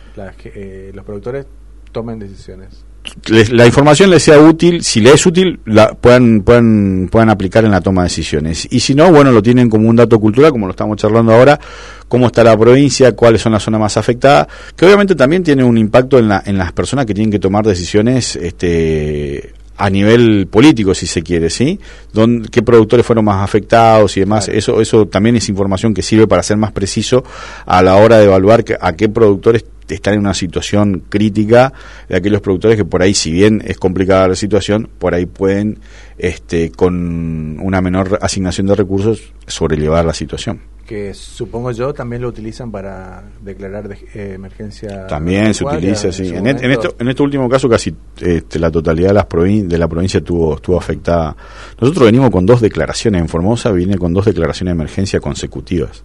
[0.45, 1.45] eh, los productores
[1.91, 2.83] tomen decisiones.
[3.29, 7.63] les- la información les sea útil, si les es útil, la puedan, puedan, puedan aplicar
[7.63, 8.67] en la toma de decisiones.
[8.71, 11.59] Y si no, bueno, lo tienen como un dato cultural, como lo estamos charlando ahora,
[12.07, 15.77] cómo está la provincia, cuáles son las zonas más afectadas, que obviamente también tiene un
[15.77, 19.53] impacto en, la, en las personas que tienen que tomar decisiones este,
[19.83, 21.79] a nivel político, si se quiere, ¿sí?
[22.13, 24.47] Don, ¿Qué productores fueron más afectados y demás?
[24.47, 27.23] Eso, eso también es información que sirve para ser más preciso
[27.65, 31.73] a la hora de evaluar que- a qué productores están en una situación crítica
[32.07, 35.79] de aquellos productores que por ahí, si bien es complicada la situación, por ahí pueden,
[36.17, 40.61] este, con una menor asignación de recursos, sobrellevar la situación.
[40.91, 45.07] Que supongo yo también lo utilizan para declarar de, eh, emergencia.
[45.07, 46.27] También se utiliza, sí.
[46.27, 46.67] En, en momento.
[46.69, 50.17] esto, en este último caso, casi este, la totalidad de, las provin- de la provincia
[50.17, 51.33] estuvo, estuvo afectada.
[51.79, 56.03] Nosotros venimos con dos declaraciones en Formosa, vine con dos declaraciones de emergencia consecutivas.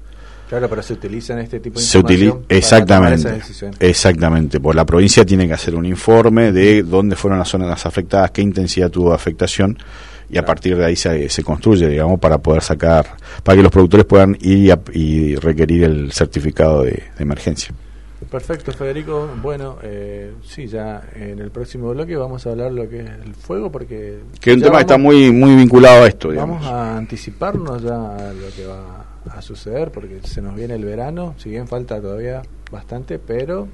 [0.48, 2.46] Claro, pero se utilizan este tipo de Se utiliza información
[2.86, 3.40] tomar exactamente,
[3.80, 4.60] exactamente.
[4.60, 8.40] Pues la provincia tiene que hacer un informe de dónde fueron las zonas afectadas, qué
[8.42, 9.76] intensidad tuvo afectación
[10.28, 13.06] y a partir de ahí se, se construye, digamos, para poder sacar,
[13.42, 17.74] para que los productores puedan ir y, ap- y requerir el certificado de, de emergencia.
[18.30, 19.28] Perfecto, Federico.
[19.40, 23.34] Bueno, eh, sí, ya en el próximo bloque vamos a hablar lo que es el
[23.34, 24.18] fuego, porque.
[24.40, 26.60] Que es un tema que está vamos- muy muy vinculado a esto, digamos.
[26.60, 30.84] Vamos a anticiparnos ya a lo que va a suceder, porque se nos viene el
[30.84, 33.68] verano, si bien falta todavía bastante, pero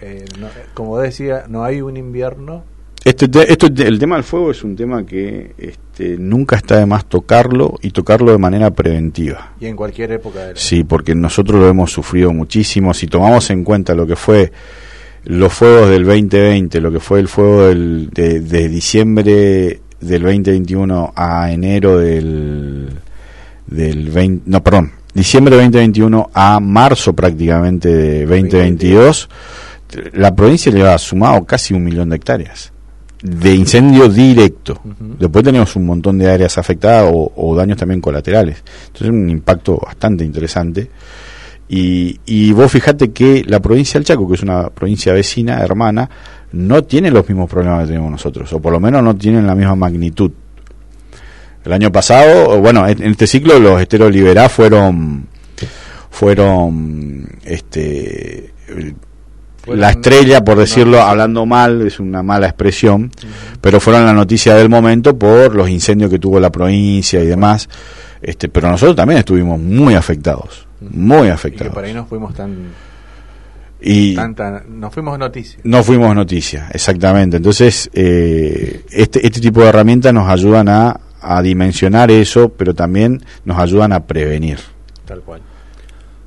[0.00, 2.64] eh, no- como decía, no hay un invierno.
[3.04, 6.86] Este, te- esto, el tema del fuego es un tema que este, nunca está de
[6.86, 9.54] más tocarlo y tocarlo de manera preventiva.
[9.60, 12.94] Y en cualquier época del Sí, porque nosotros lo hemos sufrido muchísimo.
[12.94, 14.52] Si tomamos en cuenta lo que fue
[15.24, 21.12] los fuegos del 2020, lo que fue el fuego del, de, de diciembre del 2021
[21.16, 22.88] a enero del,
[23.66, 29.28] del 20, no, perdón, diciembre de 2021 a marzo prácticamente de 2022,
[30.14, 32.71] la provincia le ha sumado casi un millón de hectáreas
[33.22, 34.80] de incendio directo.
[35.18, 38.62] Después tenemos un montón de áreas afectadas o, o daños también colaterales.
[38.86, 40.90] Entonces un impacto bastante interesante.
[41.68, 46.10] Y, y vos fijate que la provincia del Chaco, que es una provincia vecina, hermana,
[46.52, 49.54] no tiene los mismos problemas que tenemos nosotros, o por lo menos no tienen la
[49.54, 50.30] misma magnitud.
[51.64, 55.28] El año pasado, bueno, en este ciclo los esteros Liberá fueron,
[56.10, 58.52] fueron, este,
[59.66, 63.10] la estrella, por decirlo, hablando mal, es una mala expresión,
[63.60, 67.68] pero fueron la noticia del momento por los incendios que tuvo la provincia y demás.
[68.20, 71.74] Este, pero nosotros también estuvimos muy afectados, muy y afectados.
[71.74, 72.68] por ahí no fuimos tan.
[73.80, 75.60] Y tanta, no fuimos noticias.
[75.64, 77.38] no fuimos noticia, exactamente.
[77.38, 83.24] Entonces, eh, este, este tipo de herramientas nos ayudan a, a dimensionar eso, pero también
[83.44, 84.58] nos ayudan a prevenir.
[85.04, 85.42] Tal cual.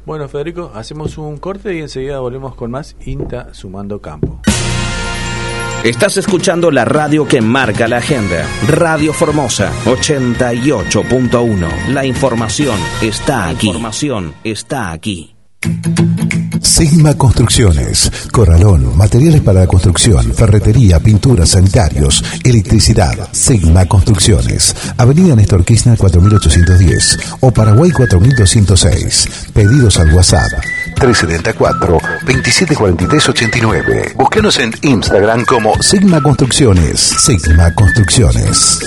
[0.06, 4.42] Bueno, Federico, hacemos un corte y enseguida volvemos con más INTA Sumando Campo.
[5.84, 8.48] Estás escuchando la radio que marca la agenda.
[8.68, 11.88] Radio Formosa 88.1.
[11.90, 13.68] La información está aquí.
[13.68, 15.35] información está aquí.
[16.62, 23.30] Sigma Construcciones, Corralón, materiales para la construcción, ferretería, pintura, sanitarios, electricidad.
[23.32, 29.30] Sigma Construcciones, Avenida Néstor Kirchner 4810 o Paraguay 4206.
[29.54, 30.52] Pedidos al WhatsApp
[30.96, 34.14] 374 2743 89.
[34.18, 37.00] Búsquenos en Instagram como Sigma Construcciones.
[37.00, 38.80] Sigma Construcciones.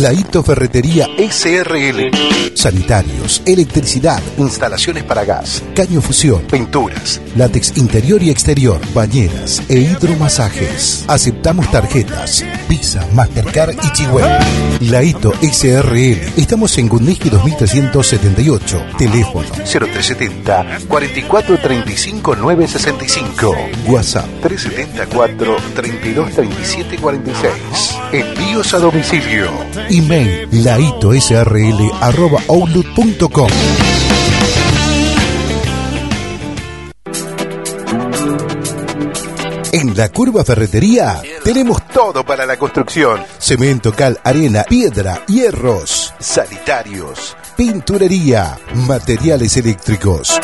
[0.00, 2.10] Laito Ferretería SRL.
[2.54, 11.04] Sanitarios, electricidad, instalaciones para gas, caño fusión, pinturas, látex interior y exterior, bañeras e hidromasajes.
[11.06, 14.38] Aceptamos tarjetas, Visa, Mastercard y Chihuahua.
[14.80, 16.40] Laito SRL.
[16.40, 18.82] Estamos en Gundiski 2378.
[18.96, 23.56] Teléfono 0370 4435 965.
[23.86, 27.52] WhatsApp 374 3237 46.
[28.12, 29.50] Envíos a domicilio.
[29.90, 33.48] Email laitosrl arroba outlook.com.
[39.72, 43.20] En la Curva Ferretería tenemos todo para la construcción.
[43.38, 50.38] Cemento, cal, arena, piedra, hierros, sanitarios, pinturería, materiales eléctricos.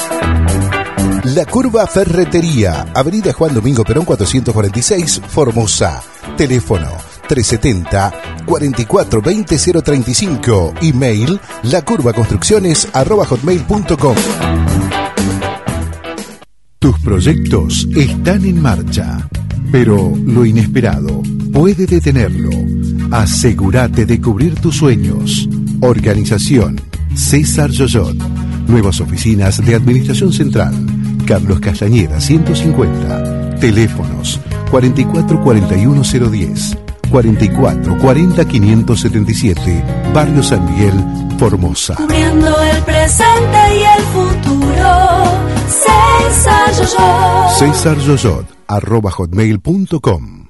[1.22, 6.02] La Curva Ferretería, Avenida Juan Domingo Perón 446, Formosa.
[6.36, 8.12] Teléfono 370
[8.46, 10.74] 44 20 035.
[10.82, 14.16] Email lacurvaconstrucciones arroba hotmail.com.
[16.78, 19.28] Tus proyectos están en marcha,
[19.72, 21.22] pero lo inesperado
[21.52, 22.50] puede detenerlo.
[23.10, 25.48] Asegúrate de cubrir tus sueños.
[25.80, 26.80] Organización
[27.14, 28.16] César Yoyot.
[28.68, 30.74] Nuevas oficinas de Administración Central.
[31.26, 33.58] Carlos Castañeda 150.
[33.58, 36.85] Teléfonos 4441010.
[37.08, 40.94] 44 40 577, Barrio San Miguel,
[41.38, 41.94] Formosa.
[41.96, 44.90] Cubriendo el presente y el futuro.
[45.68, 47.50] César Yoyot.
[47.58, 50.46] César Yoyot, arroba hotmail.com.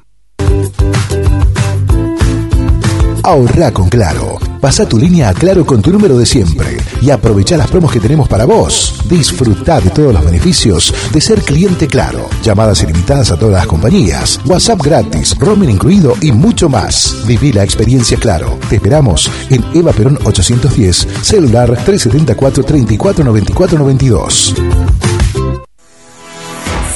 [3.27, 4.39] Ahorra con Claro.
[4.61, 7.99] Pasa tu línea a Claro con tu número de siempre y aprovecha las promos que
[7.99, 9.01] tenemos para vos.
[9.11, 12.29] Disfruta de todos los beneficios de ser cliente Claro.
[12.45, 17.17] Llamadas ilimitadas a todas las compañías, WhatsApp gratis, roaming incluido y mucho más.
[17.27, 18.61] Viví la experiencia Claro.
[18.71, 24.55] Te esperamos en Eva Perón 810, celular 374 34 94 92.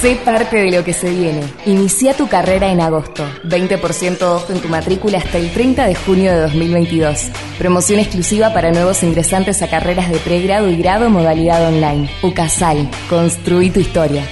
[0.01, 1.43] Sé parte de lo que se viene.
[1.67, 3.23] Inicia tu carrera en agosto.
[3.45, 7.29] 20% off en tu matrícula hasta el 30 de junio de 2022.
[7.59, 12.09] Promoción exclusiva para nuevos ingresantes a carreras de pregrado y grado modalidad online.
[12.23, 12.89] UCASAL.
[13.11, 14.25] Construí tu historia.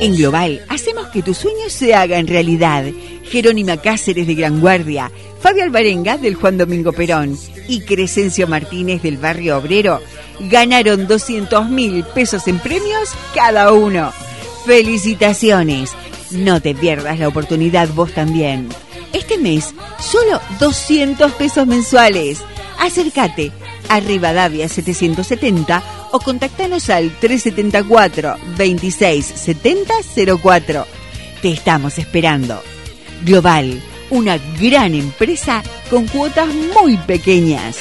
[0.00, 2.86] En Global, hacemos que tus sueños se hagan realidad.
[3.34, 5.10] Jerónima Cáceres de Gran Guardia,
[5.40, 10.00] Fabio Alvarenga del Juan Domingo Perón y Crescencio Martínez del Barrio Obrero
[10.38, 14.12] ganaron 200 mil pesos en premios cada uno.
[14.64, 15.90] ¡Felicitaciones!
[16.30, 18.68] No te pierdas la oportunidad vos también.
[19.12, 22.38] Este mes, solo 200 pesos mensuales.
[22.78, 23.50] Acércate
[23.88, 25.82] a Rivadavia 770
[26.12, 29.92] o contactanos al 374 26 70
[30.40, 30.86] 04.
[31.42, 32.62] Te estamos esperando.
[33.24, 37.78] Global, una gran empresa con cuotas muy pequeñas.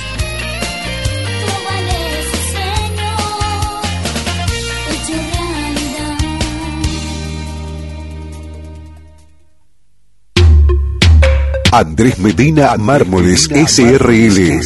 [11.74, 14.62] Andrés Medina Mármoles SRL.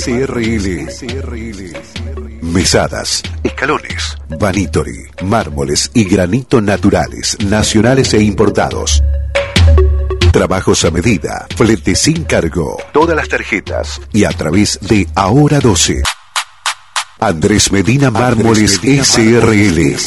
[2.42, 9.02] Mesadas, escalones, vanitori, mármoles y granito naturales, nacionales e importados.
[10.38, 16.04] Trabajos a medida, flete sin cargo, todas las tarjetas y a través de Ahora 12.
[17.20, 19.98] Andrés Medina Mármoles SRL.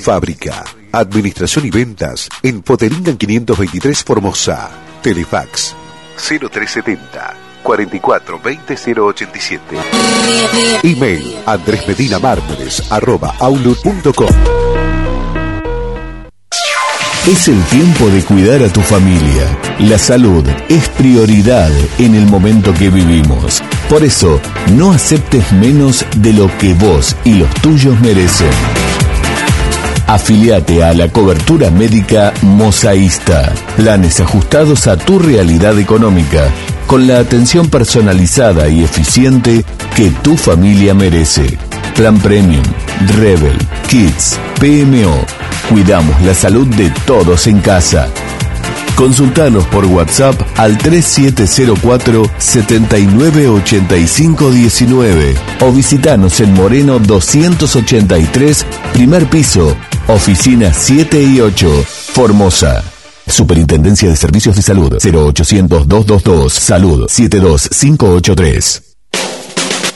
[0.00, 4.68] Fábrica, administración y ventas en Poteringan 523 Formosa.
[5.00, 5.76] Telefax
[6.16, 9.76] 0370 44 20 087.
[10.82, 15.01] Email andresmedinamármoles arroba outlook.com.
[17.24, 19.56] Es el tiempo de cuidar a tu familia.
[19.78, 21.70] La salud es prioridad
[22.00, 23.62] en el momento que vivimos.
[23.88, 24.40] Por eso,
[24.74, 28.50] no aceptes menos de lo que vos y los tuyos merecen.
[30.08, 33.52] Afiliate a la cobertura médica Mosaísta.
[33.76, 36.50] Planes ajustados a tu realidad económica,
[36.88, 39.64] con la atención personalizada y eficiente
[39.94, 41.56] que tu familia merece.
[41.94, 42.64] Plan Premium,
[43.16, 43.56] Rebel,
[43.86, 45.51] Kids, PMO.
[45.68, 48.08] Cuidamos la salud de todos en casa.
[48.94, 59.74] Consultanos por WhatsApp al 3704 798519 o visitanos en Moreno 283, primer piso,
[60.08, 62.84] oficina 7 y 8, Formosa.
[63.26, 68.82] Superintendencia de Servicios de Salud 0800 222 Salud 72583.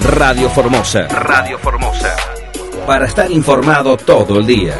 [0.00, 1.08] Radio Formosa.
[1.08, 2.14] Radio Formosa.
[2.86, 4.76] Para estar informado todo el día.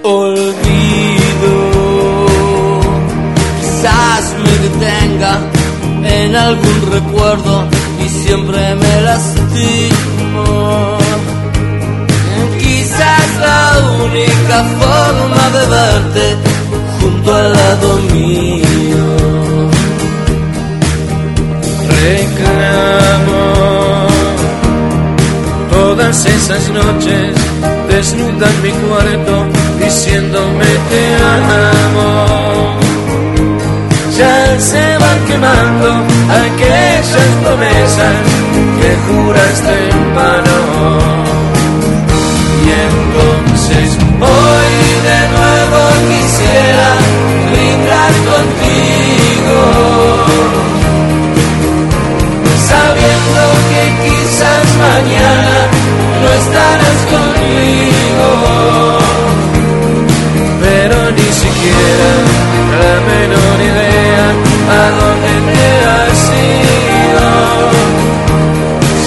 [0.02, 1.54] Olvido,
[3.60, 5.34] quizás me detenga
[6.04, 7.54] en algún recuerdo
[8.04, 10.44] y siempre me lastimo.
[12.58, 13.62] Quizás la
[14.04, 16.24] única forma de verte
[17.00, 18.69] junto al lado mío
[22.00, 23.44] reclamo.
[25.70, 27.34] Todas esas noches
[27.88, 29.46] desnuda en mi cuarto
[29.82, 31.02] diciéndome te
[31.36, 32.76] amo.
[34.18, 35.88] Ya se van quemando
[36.44, 38.16] aquellas promesas
[38.78, 40.58] que juraste en vano.
[42.64, 43.88] Y entonces
[44.20, 44.72] hoy
[45.08, 45.80] de nuevo
[46.10, 46.88] quisiera
[47.50, 48.69] brindar contigo
[55.00, 55.56] mañana
[56.22, 58.28] no estarás conmigo,
[60.60, 62.10] pero ni siquiera
[62.82, 64.26] la menor idea
[64.78, 66.20] a dónde te has
[66.56, 67.28] ido.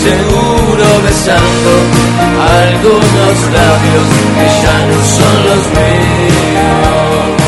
[0.06, 1.72] Seguro besando
[2.62, 7.43] algunos labios que ya no son los míos.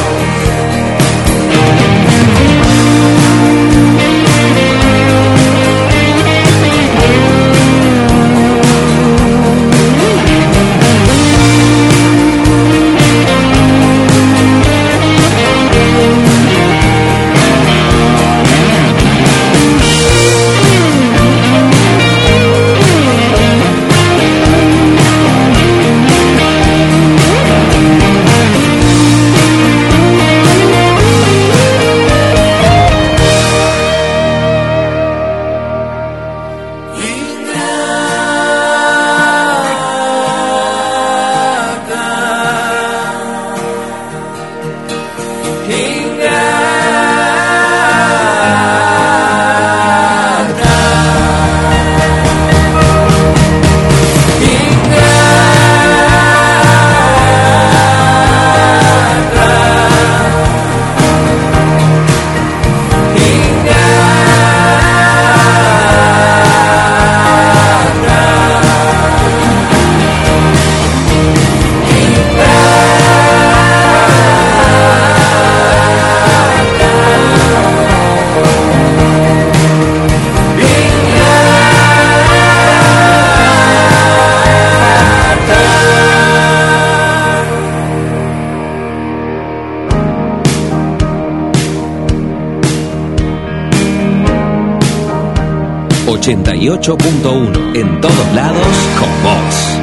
[97.75, 99.77] En todos lados con vos.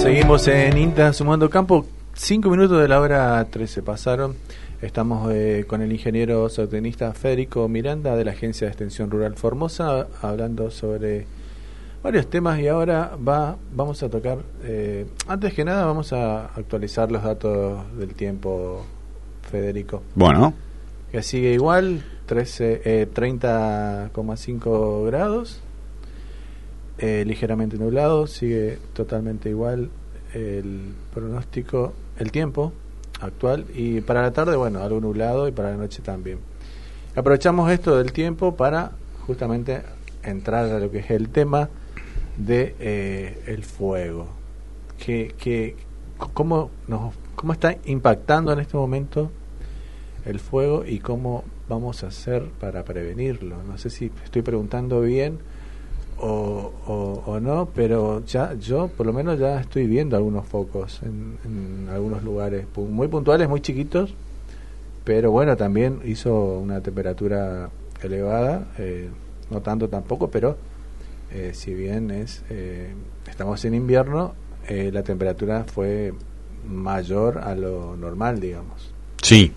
[0.00, 1.84] Seguimos en INTA sumando campo.
[2.14, 4.47] Cinco minutos de la hora 13 pasaron.
[4.80, 10.06] Estamos eh, con el ingeniero zootecnista Federico Miranda de la Agencia de Extensión Rural Formosa
[10.22, 11.26] hablando sobre
[12.00, 17.10] varios temas y ahora va vamos a tocar eh, antes que nada vamos a actualizar
[17.10, 18.86] los datos del tiempo
[19.50, 20.04] Federico.
[20.14, 20.54] Bueno.
[21.10, 25.60] Que sigue igual 13 eh, 30,5 grados
[26.98, 29.90] eh, ligeramente nublado, sigue totalmente igual
[30.34, 32.72] el pronóstico, el tiempo
[33.20, 36.38] actual y para la tarde, bueno, algo nublado y para la noche también.
[37.14, 38.92] Aprovechamos esto del tiempo para
[39.26, 39.82] justamente
[40.22, 41.68] entrar a lo que es el tema
[42.36, 44.28] de eh, el fuego.
[44.98, 45.76] ¿Qué, qué,
[46.34, 49.30] cómo, nos, ¿Cómo está impactando en este momento
[50.24, 53.62] el fuego y cómo vamos a hacer para prevenirlo?
[53.62, 55.38] No sé si estoy preguntando bien
[56.20, 61.38] o, o, no, pero ya yo por lo menos ya estoy viendo algunos focos en,
[61.44, 64.14] en algunos lugares muy puntuales, muy chiquitos,
[65.04, 67.70] pero bueno, también hizo una temperatura
[68.02, 69.08] elevada, eh,
[69.50, 70.56] no tanto tampoco, pero
[71.32, 72.92] eh, si bien es eh,
[73.28, 74.34] estamos en invierno,
[74.68, 76.12] la temperatura fue
[76.68, 78.92] mayor a lo normal, digamos.
[79.22, 79.50] Sí.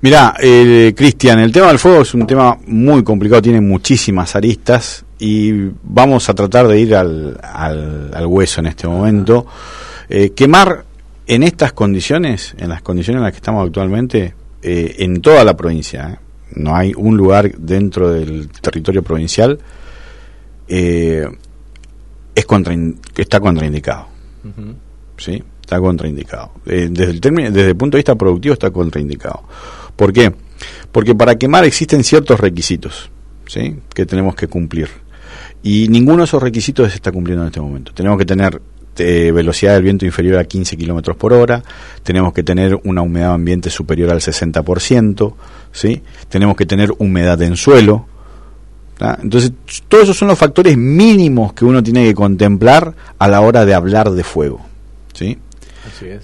[0.00, 5.70] Mira, Cristian, el tema del fuego es un tema muy complicado, tiene muchísimas aristas y
[5.82, 9.46] vamos a tratar de ir al, al, hueso en este momento.
[10.34, 10.84] quemar
[11.26, 16.20] en estas condiciones, en las condiciones en las que estamos actualmente, en toda la provincia,
[16.54, 19.58] no hay un lugar dentro del territorio provincial
[20.68, 21.26] eh,
[22.34, 22.74] es contra,
[23.16, 24.06] está contraindicado.
[25.16, 25.42] ¿Sí?
[25.60, 26.52] Está contraindicado.
[26.66, 29.42] Eh, desde, el desde el punto de vista productivo está contraindicado.
[29.96, 30.32] ¿Por qué?
[30.92, 33.10] Porque para quemar existen ciertos requisitos
[33.46, 33.78] ¿sí?
[33.92, 34.88] que tenemos que cumplir.
[35.62, 37.92] Y ninguno de esos requisitos se está cumpliendo en este momento.
[37.92, 38.60] Tenemos que tener
[38.98, 41.62] eh, velocidad del viento inferior a 15 kilómetros por hora,
[42.02, 45.34] tenemos que tener una humedad ambiente superior al 60%,
[45.70, 46.02] ¿sí?
[46.28, 48.06] tenemos que tener humedad en suelo.
[49.22, 49.52] Entonces,
[49.86, 53.72] todos esos son los factores mínimos que uno tiene que contemplar a la hora de
[53.72, 54.60] hablar de fuego.
[55.12, 55.38] ¿sí?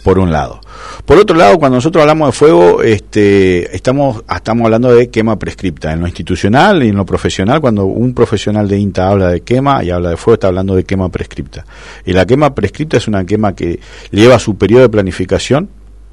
[0.02, 0.60] Por un lado.
[1.04, 5.92] Por otro lado, cuando nosotros hablamos de fuego, este, estamos, estamos hablando de quema prescripta.
[5.92, 9.82] En lo institucional y en lo profesional, cuando un profesional de INTA habla de quema
[9.84, 11.64] y habla de fuego, está hablando de quema prescripta.
[12.04, 15.68] Y la quema prescripta es una quema que lleva su periodo de planificación,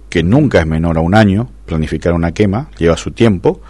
[0.09, 3.62] que nunca es menor a un año, planificar una quema, lleva su tiempo.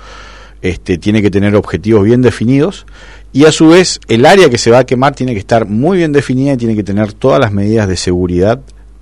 [0.62, 2.86] Este, tiene que tener objetivos bien definidos
[3.34, 5.98] y a su vez el área que se va a quemar tiene que estar muy
[5.98, 8.62] bien definida y tiene que tener todas las medidas de seguridad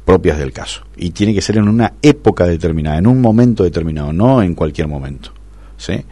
[0.09, 0.81] propias del caso.
[0.97, 4.87] Y tiene que ser en una época determinada, en un momento determinado, no en cualquier
[4.87, 5.31] momento.
[5.77, 6.03] ¿sí?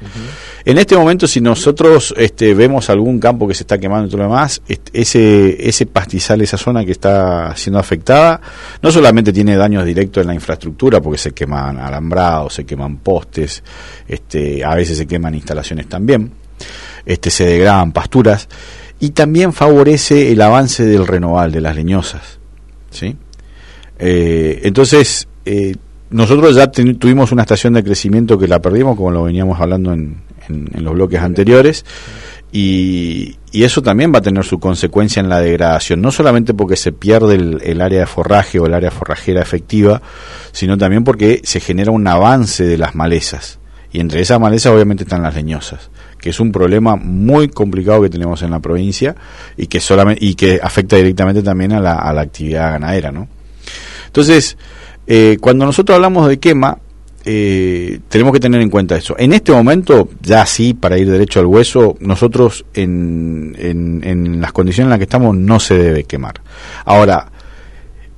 [0.63, 4.19] En este momento, si nosotros este, vemos algún campo que se está quemando y todo
[4.19, 4.61] lo demás,
[4.93, 8.39] ese, ese pastizal, esa zona que está siendo afectada,
[8.83, 13.63] no solamente tiene daños directos en la infraestructura, porque se queman alambrados, se queman postes,
[14.07, 16.31] este, a veces se queman instalaciones también,
[17.03, 18.47] este, se degradan pasturas,
[18.99, 22.37] y también favorece el avance del renoval, de las leñosas.
[22.91, 23.15] ¿sí?
[23.99, 25.75] Eh, entonces, eh,
[26.09, 30.21] nosotros ya tuvimos una estación de crecimiento que la perdimos, como lo veníamos hablando en,
[30.49, 31.85] los bloques anteriores,
[32.51, 36.91] y, eso también va a tener su consecuencia en la degradación, no solamente porque se
[36.91, 40.01] pierde el, área de forraje o el área forrajera efectiva,
[40.51, 43.59] sino también porque se genera un avance de las malezas.
[43.91, 45.89] Y entre esas malezas obviamente están las leñosas,
[46.19, 49.15] que es un problema muy complicado que tenemos en la provincia
[49.57, 53.27] y que solamente y que afecta directamente también a la, a la actividad ganadera, ¿no?
[54.17, 54.57] Entonces,
[55.05, 56.79] eh, cuando nosotros hablamos de quema,
[57.23, 59.13] eh, tenemos que tener en cuenta eso.
[59.19, 64.87] En este momento, ya sí, para ir derecho al hueso, nosotros en, en, las condiciones
[64.87, 66.41] en las que estamos no se debe quemar.
[66.85, 67.31] Ahora,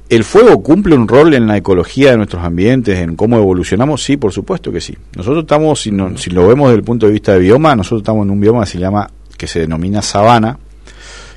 [0.08, 4.02] ¿El fuego cumple un rol en la ecología de nuestros ambientes, en cómo evolucionamos?
[4.02, 4.98] Sí, por supuesto que sí.
[5.16, 8.26] Nosotros estamos, si, si lo vemos desde el punto de vista de bioma, nosotros estamos
[8.26, 10.58] en un bioma que se llama, que se denomina sabana,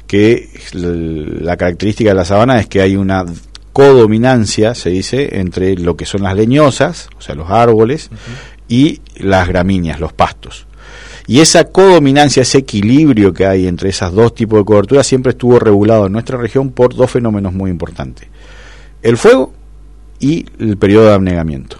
[0.07, 3.27] que la característica de la sabana es que hay una
[3.73, 8.11] codominancia, se dice, entre lo que son las leñosas, o sea, los árboles,
[8.69, 10.67] y las gramíneas, los pastos.
[11.27, 15.59] Y esa codominancia, ese equilibrio que hay entre esos dos tipos de cobertura siempre estuvo
[15.59, 18.29] regulado en nuestra región por dos fenómenos muy importantes.
[19.03, 19.53] El fuego
[20.19, 21.79] y el periodo de abnegamiento.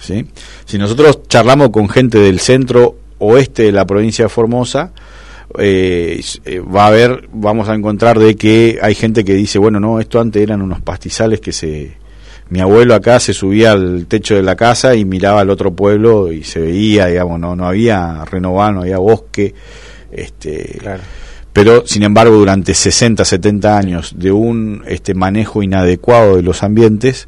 [0.00, 0.26] ¿sí?
[0.64, 4.92] Si nosotros charlamos con gente del centro oeste de la provincia de Formosa,
[5.56, 9.80] eh, eh, va a haber, vamos a encontrar de que hay gente que dice, bueno,
[9.80, 11.96] no, esto antes eran unos pastizales que se...
[12.50, 16.32] Mi abuelo acá se subía al techo de la casa y miraba al otro pueblo
[16.32, 19.54] y se veía, digamos, no, no había renovado, no había bosque.
[20.10, 20.78] Este,
[21.58, 27.26] Pero, sin embargo, durante 60, 70 años de un este, manejo inadecuado de los ambientes,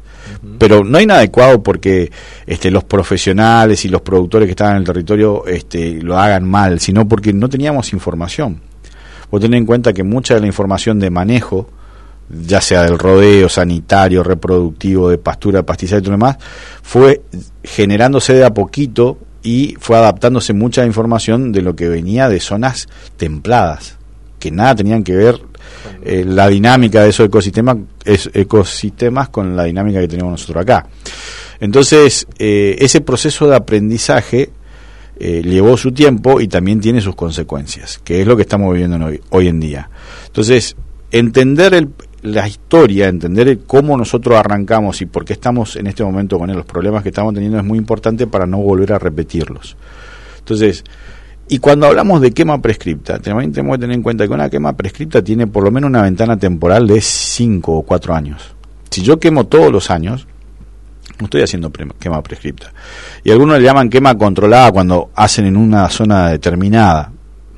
[0.57, 2.09] pero no inadecuado porque
[2.47, 6.79] este, los profesionales y los productores que estaban en el territorio este, lo hagan mal,
[6.79, 8.61] sino porque no teníamos información.
[9.29, 11.67] Vos tenés en cuenta que mucha de la información de manejo,
[12.29, 16.37] ya sea del rodeo, sanitario, reproductivo, de pastura, pastizal y todo lo demás,
[16.81, 17.21] fue
[17.65, 22.87] generándose de a poquito y fue adaptándose mucha información de lo que venía de zonas
[23.17, 23.97] templadas,
[24.41, 25.39] que nada tenían que ver
[26.03, 30.87] eh, la dinámica de esos ecosistemas, ecosistemas con la dinámica que tenemos nosotros acá.
[31.59, 34.49] Entonces, eh, ese proceso de aprendizaje
[35.19, 39.05] eh, llevó su tiempo y también tiene sus consecuencias, que es lo que estamos viviendo
[39.05, 39.89] hoy, hoy en día.
[40.25, 40.75] Entonces,
[41.11, 41.89] entender el,
[42.23, 46.51] la historia, entender el cómo nosotros arrancamos y por qué estamos en este momento con
[46.51, 49.77] los problemas que estamos teniendo es muy importante para no volver a repetirlos.
[50.39, 50.83] Entonces,
[51.47, 54.73] y cuando hablamos de quema prescripta, también tenemos que tener en cuenta que una quema
[54.73, 58.55] prescripta tiene por lo menos una ventana temporal de 5 o 4 años.
[58.89, 60.27] Si yo quemo todos los años,
[61.19, 62.73] no estoy haciendo quema prescripta.
[63.23, 67.11] Y algunos le llaman quema controlada cuando hacen en una zona determinada.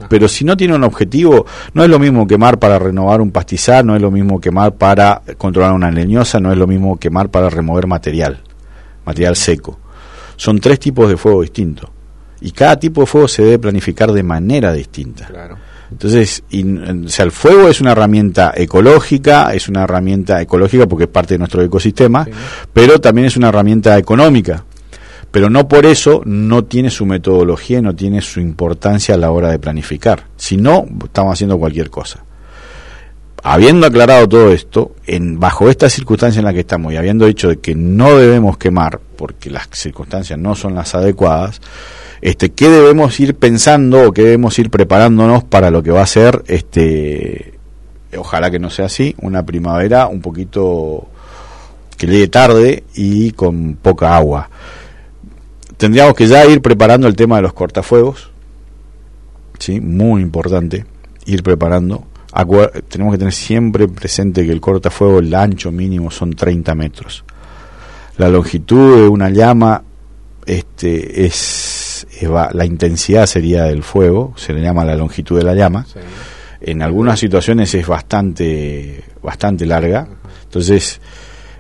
[0.10, 3.86] Pero si no tiene un objetivo, no es lo mismo quemar para renovar un pastizal,
[3.86, 7.50] no es lo mismo quemar para controlar una leñosa, no es lo mismo quemar para
[7.50, 8.42] remover material,
[9.06, 9.80] material seco.
[10.36, 11.90] Son tres tipos de fuego distintos.
[12.44, 15.28] Y cada tipo de fuego se debe planificar de manera distinta.
[15.90, 21.10] Entonces, o sea, el fuego es una herramienta ecológica, es una herramienta ecológica porque es
[21.10, 22.28] parte de nuestro ecosistema,
[22.72, 24.64] pero también es una herramienta económica
[25.34, 29.32] pero no por eso no tiene su metodología y no tiene su importancia a la
[29.32, 30.26] hora de planificar.
[30.38, 32.24] Si no, estamos haciendo cualquier cosa.
[33.44, 37.50] Habiendo aclarado todo esto, en, bajo esta circunstancia en la que estamos y habiendo dicho
[37.50, 41.60] de que no debemos quemar, porque las circunstancias no son las adecuadas,
[42.22, 46.08] este, ¿qué debemos ir pensando o qué debemos ir preparándonos para lo que va a
[46.08, 47.60] ser, este,
[48.18, 51.08] ojalá que no sea así, una primavera un poquito
[51.98, 54.50] que llegue tarde y con poca agua?
[55.84, 58.32] tendríamos que ya ir preparando el tema de los cortafuegos,
[59.60, 59.82] ¿sí?
[59.82, 60.86] muy importante,
[61.26, 62.06] ir preparando.
[62.88, 67.24] Tenemos que tener siempre presente que el cortafuego, el ancho mínimo son 30 metros.
[68.18, 69.84] La longitud de una llama
[70.46, 75.86] este, es, la intensidad sería del fuego, se le llama la longitud de la llama.
[76.62, 80.08] En algunas situaciones es bastante, bastante larga.
[80.44, 81.02] Entonces,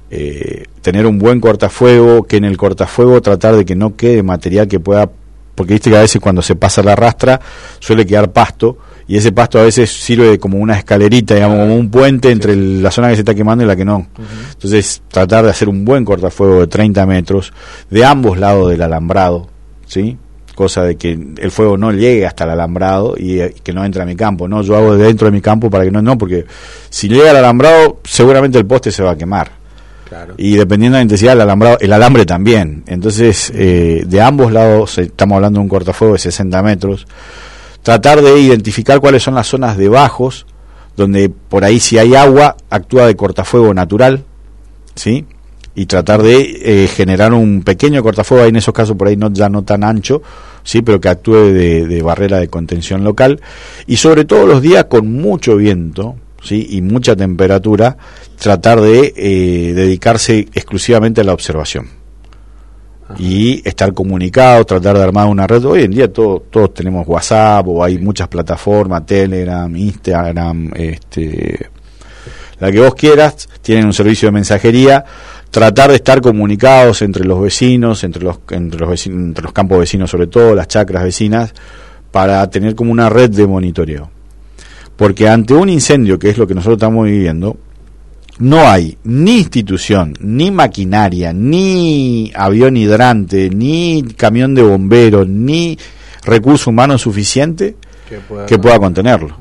[0.09, 4.67] eh, tener un buen cortafuego, que en el cortafuego tratar de que no quede material
[4.67, 5.09] que pueda,
[5.55, 7.39] porque viste que a veces cuando se pasa la rastra
[7.79, 8.77] suele quedar pasto
[9.07, 12.89] y ese pasto a veces sirve como una escalerita, digamos, como un puente entre la
[12.89, 14.07] zona que se está quemando y la que no.
[14.53, 17.53] Entonces, tratar de hacer un buen cortafuego de 30 metros
[17.89, 19.49] de ambos lados del alambrado,
[19.85, 20.17] ¿sí?
[20.55, 24.03] Cosa de que el fuego no llegue hasta el alambrado y, y que no entre
[24.03, 24.61] a mi campo, ¿no?
[24.61, 26.45] Yo hago de dentro de mi campo para que no, no, porque
[26.89, 29.62] si llega al alambrado, seguramente el poste se va a quemar.
[30.37, 32.83] Y dependiendo de la intensidad alambrado, el alambre también.
[32.87, 37.07] Entonces, eh, de ambos lados, estamos hablando de un cortafuego de 60 metros,
[37.81, 40.45] tratar de identificar cuáles son las zonas de bajos,
[40.95, 44.23] donde por ahí si hay agua, actúa de cortafuego natural,
[44.95, 45.25] ¿sí?
[45.75, 49.49] Y tratar de eh, generar un pequeño cortafuego, en esos casos por ahí no, ya
[49.49, 50.21] no tan ancho,
[50.63, 53.41] sí, pero que actúe de, de barrera de contención local.
[53.87, 56.67] Y sobre todo los días con mucho viento, ¿sí?
[56.71, 57.97] y mucha temperatura,
[58.37, 61.87] tratar de eh, dedicarse exclusivamente a la observación.
[63.17, 65.63] Y estar comunicado, tratar de armar una red.
[65.65, 71.69] Hoy en día todos todos tenemos WhatsApp o hay muchas plataformas, Telegram, Instagram, este,
[72.59, 75.03] la que vos quieras, tienen un servicio de mensajería.
[75.51, 79.79] Tratar de estar comunicados entre los vecinos, entre los, entre los, vecinos, entre los campos
[79.79, 81.53] vecinos sobre todo, las chacras vecinas,
[82.09, 84.12] para tener como una red de monitoreo.
[84.95, 87.57] Porque ante un incendio, que es lo que nosotros estamos viviendo,
[88.39, 95.77] no hay ni institución, ni maquinaria, ni avión hidrante, ni camión de bomberos, ni
[96.23, 97.75] recurso humano suficiente
[98.47, 99.35] que pueda, contenerlo.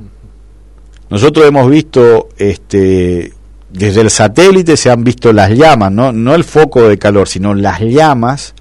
[1.10, 3.32] Nosotros hemos visto, este,
[3.70, 7.54] desde el satélite se han visto las llamas, no, no el foco de calor, sino
[7.54, 8.54] las llamas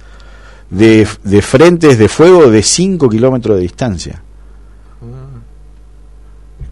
[0.70, 4.22] de, de frentes de fuego de 5 kilómetros de distancia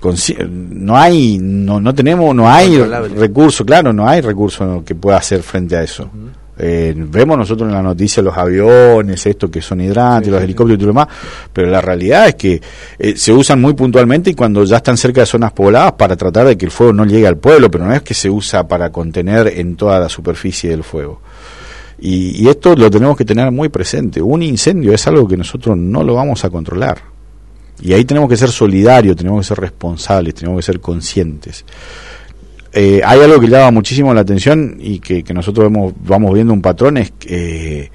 [0.01, 5.43] no hay no, no tenemos no hay recurso claro no hay recurso que pueda hacer
[5.43, 6.09] frente a eso.
[6.61, 10.79] Eh, vemos nosotros en la noticia los aviones estos que son hidrantes los helicópteros y
[10.79, 11.07] todo lo demás
[11.53, 12.61] pero la realidad es que
[12.97, 16.47] eh, se usan muy puntualmente y cuando ya están cerca de zonas pobladas para tratar
[16.47, 18.91] de que el fuego no llegue al pueblo pero no es que se usa para
[18.91, 21.21] contener en toda la superficie del fuego.
[22.01, 24.21] Y, y esto lo tenemos que tener muy presente.
[24.21, 27.18] Un incendio es algo que nosotros no lo vamos a controlar
[27.81, 31.65] y ahí tenemos que ser solidarios, tenemos que ser responsables, tenemos que ser conscientes.
[32.71, 36.61] Eh, hay algo que llama muchísimo la atención y que, nosotros vemos, vamos viendo un
[36.61, 37.91] patrón, es que,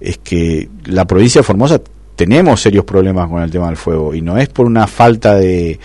[0.00, 1.80] es que la provincia de Formosa
[2.14, 5.78] tenemos serios problemas con el tema del fuego y no es por una falta de,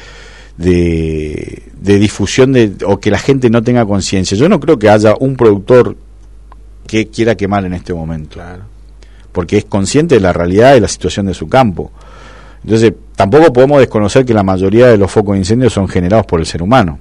[0.58, 4.38] de, de difusión de, o que la gente no tenga conciencia.
[4.38, 5.98] Yo no creo que haya un productor
[6.88, 8.40] que quiera quemar en este momento,
[9.32, 11.92] porque es consciente de la realidad y la situación de su campo.
[12.64, 16.40] Entonces, tampoco podemos desconocer que la mayoría de los focos de incendio son generados por
[16.40, 16.98] el ser humano.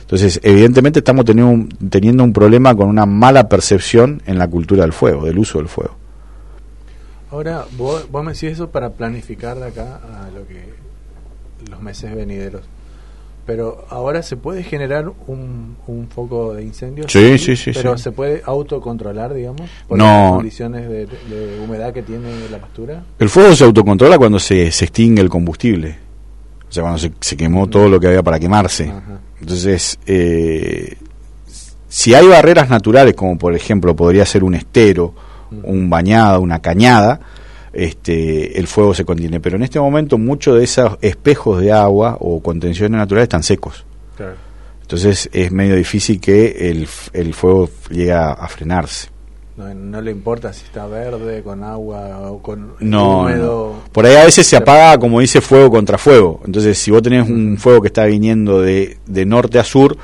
[0.00, 4.82] Entonces, evidentemente estamos teniendo un, teniendo un problema con una mala percepción en la cultura
[4.82, 5.96] del fuego, del uso del fuego.
[7.32, 10.72] Ahora, vos, me decís eso para planificar de acá a lo que
[11.68, 12.62] los meses venideros.
[13.46, 17.04] Pero ahora se puede generar un, un foco de incendio.
[17.08, 18.02] Sí, sí, sí, Pero sí.
[18.02, 20.04] se puede autocontrolar, digamos, por No.
[20.04, 23.04] las condiciones de, de humedad que tiene la pastura.
[23.20, 25.96] El fuego se autocontrola cuando se, se extingue el combustible.
[26.68, 28.92] O sea, cuando se, se quemó todo lo que había para quemarse.
[29.40, 30.96] Entonces, eh,
[31.88, 35.14] si hay barreras naturales, como por ejemplo podría ser un estero,
[35.62, 37.20] un bañado, una cañada,
[37.76, 39.38] este, el fuego se contiene.
[39.40, 43.84] Pero en este momento muchos de esos espejos de agua o contenciones naturales están secos.
[44.16, 44.34] Claro.
[44.82, 49.08] Entonces es medio difícil que el, el fuego llegue a, a frenarse.
[49.56, 53.74] No, no le importa si está verde, con agua o con No, húmedo.
[53.84, 53.90] no.
[53.92, 56.42] Por ahí a veces se apaga, como dice, fuego contra fuego.
[56.44, 59.96] Entonces, si vos tenés un fuego que está viniendo de, de norte a sur,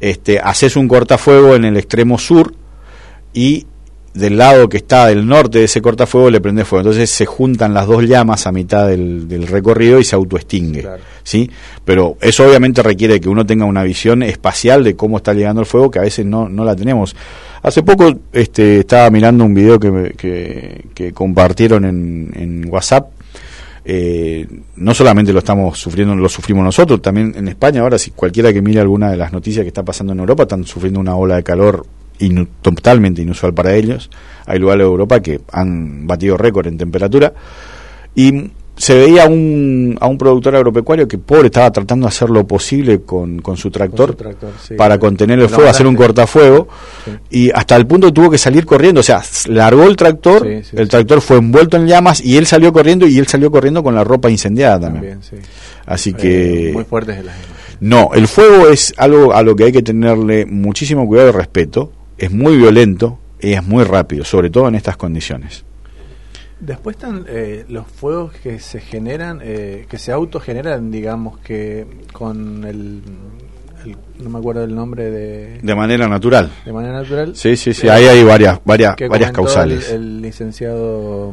[0.00, 2.54] este, haces un cortafuego en el extremo sur
[3.34, 3.66] y
[4.14, 6.82] del lado que está del norte de ese cortafuego le prende fuego.
[6.82, 10.86] Entonces se juntan las dos llamas a mitad del, del recorrido y se autoextingue.
[11.22, 11.50] ¿sí?
[11.84, 15.66] Pero eso obviamente requiere que uno tenga una visión espacial de cómo está llegando el
[15.66, 17.16] fuego, que a veces no, no la tenemos.
[17.62, 23.10] Hace poco este, estaba mirando un video que, que, que compartieron en, en WhatsApp.
[23.84, 24.46] Eh,
[24.76, 27.80] no solamente lo estamos sufriendo, lo sufrimos nosotros, también en España.
[27.80, 30.64] Ahora, si cualquiera que mire alguna de las noticias que está pasando en Europa, están
[30.64, 31.86] sufriendo una ola de calor
[32.20, 34.10] inu- totalmente inusual para ellos.
[34.46, 37.32] Hay lugares de Europa que han batido récord en temperatura.
[38.14, 42.30] Y se veía a un, a un productor agropecuario que, pobre, estaba tratando de hacer
[42.30, 44.74] lo posible con, con su tractor, su tractor, sí.
[44.74, 46.68] para contener el fuego, hacer un cortafuego.
[47.30, 49.00] Y hasta el punto que tuvo que salir corriendo.
[49.00, 52.72] O sea, largó el tractor, Sí, el tractor fue envuelto en llamas y él salió
[52.72, 55.20] corriendo y él salió corriendo con la ropa incendiada también.
[55.20, 55.48] También, sí.
[55.86, 56.70] Así que...
[56.70, 57.76] Eh, muy fuertes de las imágenes.
[57.80, 61.92] No, el fuego es algo a lo que hay que tenerle muchísimo cuidado y respeto.
[62.22, 65.64] Es muy violento y es muy rápido, sobre todo en estas condiciones.
[66.60, 72.64] Después están eh, los fuegos que se generan, eh, que se autogeneran, digamos, que con
[72.64, 73.02] el,
[73.84, 75.58] el- no me acuerdo el nombre de...
[75.60, 76.48] De manera natural.
[76.64, 77.34] De manera natural.
[77.34, 79.90] Sí, sí, sí, Eh, ahí hay varias, varias, que varias causales.
[79.90, 81.32] El, el licenciado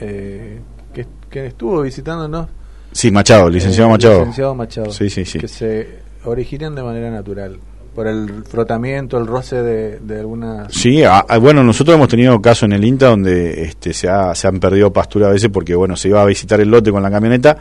[0.00, 0.60] eh,
[0.92, 2.46] que, que estuvo visitándonos.
[2.92, 4.18] Sí, Machado, licenciado Eh, Machado.
[4.20, 4.92] Licenciado Machado.
[4.92, 5.40] Sí, sí, sí.
[5.40, 5.88] Que se
[6.24, 7.58] originan de manera natural.
[7.94, 10.72] Por el frotamiento, el roce de, de algunas...
[10.74, 14.34] Sí, a- a- bueno, nosotros hemos tenido casos en el INTA donde este, se, ha-
[14.34, 17.02] se han perdido pastura a veces porque, bueno, se iba a visitar el lote con
[17.02, 17.56] la camioneta.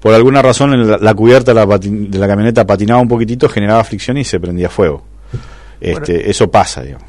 [0.00, 3.48] Por alguna razón, la, la cubierta de la, patin- de la camioneta patinaba un poquitito,
[3.48, 5.02] generaba fricción y se prendía fuego.
[5.80, 6.30] Este, Bueno.
[6.30, 7.08] eso pasa, digamos.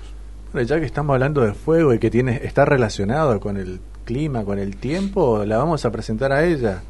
[0.51, 4.43] Bueno, ya que estamos hablando de fuego y que tiene está relacionado con el clima,
[4.43, 6.81] con el tiempo, la vamos a presentar a ella.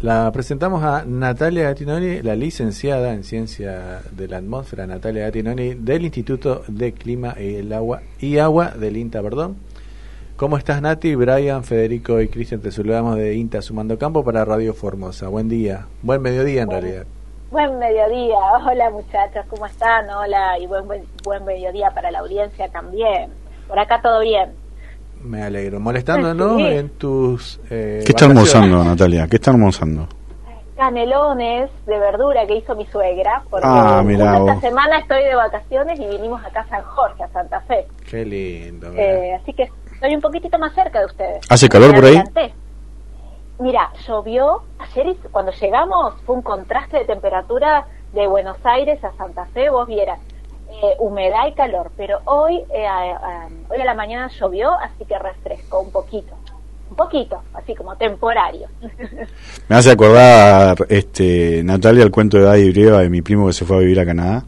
[0.00, 6.04] La presentamos a Natalia Gattinoni, la licenciada en Ciencia de la Atmósfera, Natalia Gattinoni, del
[6.04, 9.56] Instituto de Clima y el Agua y Agua del INTA, perdón.
[10.36, 11.16] ¿Cómo estás, Nati?
[11.16, 15.26] Brian, Federico y Cristian, te saludamos de INTA Sumando Campo para Radio Formosa.
[15.26, 17.06] Buen día, buen mediodía en realidad.
[17.50, 20.08] Buen mediodía, hola muchachos, ¿cómo están?
[20.10, 23.32] Hola y buen, buen, buen mediodía para la audiencia también.
[23.66, 24.67] Por acá todo bien.
[25.22, 25.80] Me alegro.
[25.80, 26.62] Molestándonos Sí.
[26.66, 27.60] en tus...
[27.70, 28.54] eh, ¿Qué está vacaciones.
[28.54, 29.26] almorzando, Natalia?
[29.28, 30.08] ¿Qué está almorzando?
[30.76, 35.98] Canelones de verdura que hizo mi suegra, porque Ah, justo esta semana estoy de vacaciones
[35.98, 37.86] y vinimos acá a San Jorge, a Santa Fe.
[38.08, 38.92] Qué lindo.
[38.94, 41.40] Eh, así que estoy un poquitito más cerca de ustedes.
[41.50, 42.22] ¿Hace calor por ahí?
[43.58, 49.12] Mira, llovió ayer y cuando llegamos fue un contraste de temperatura de Buenos Aires a
[49.16, 50.20] Santa Fe, vos vieras,
[50.70, 55.04] eh, humedad y calor, pero hoy, eh, a- a- hoy a la mañana llovió, así
[55.06, 56.34] que refrescó un poquito,
[56.90, 58.68] un poquito, así como temporario.
[59.68, 63.52] Me hace acordar, este, Natalia, el cuento de Daddy y Brieva de mi primo que
[63.52, 64.44] se fue a vivir a Canadá.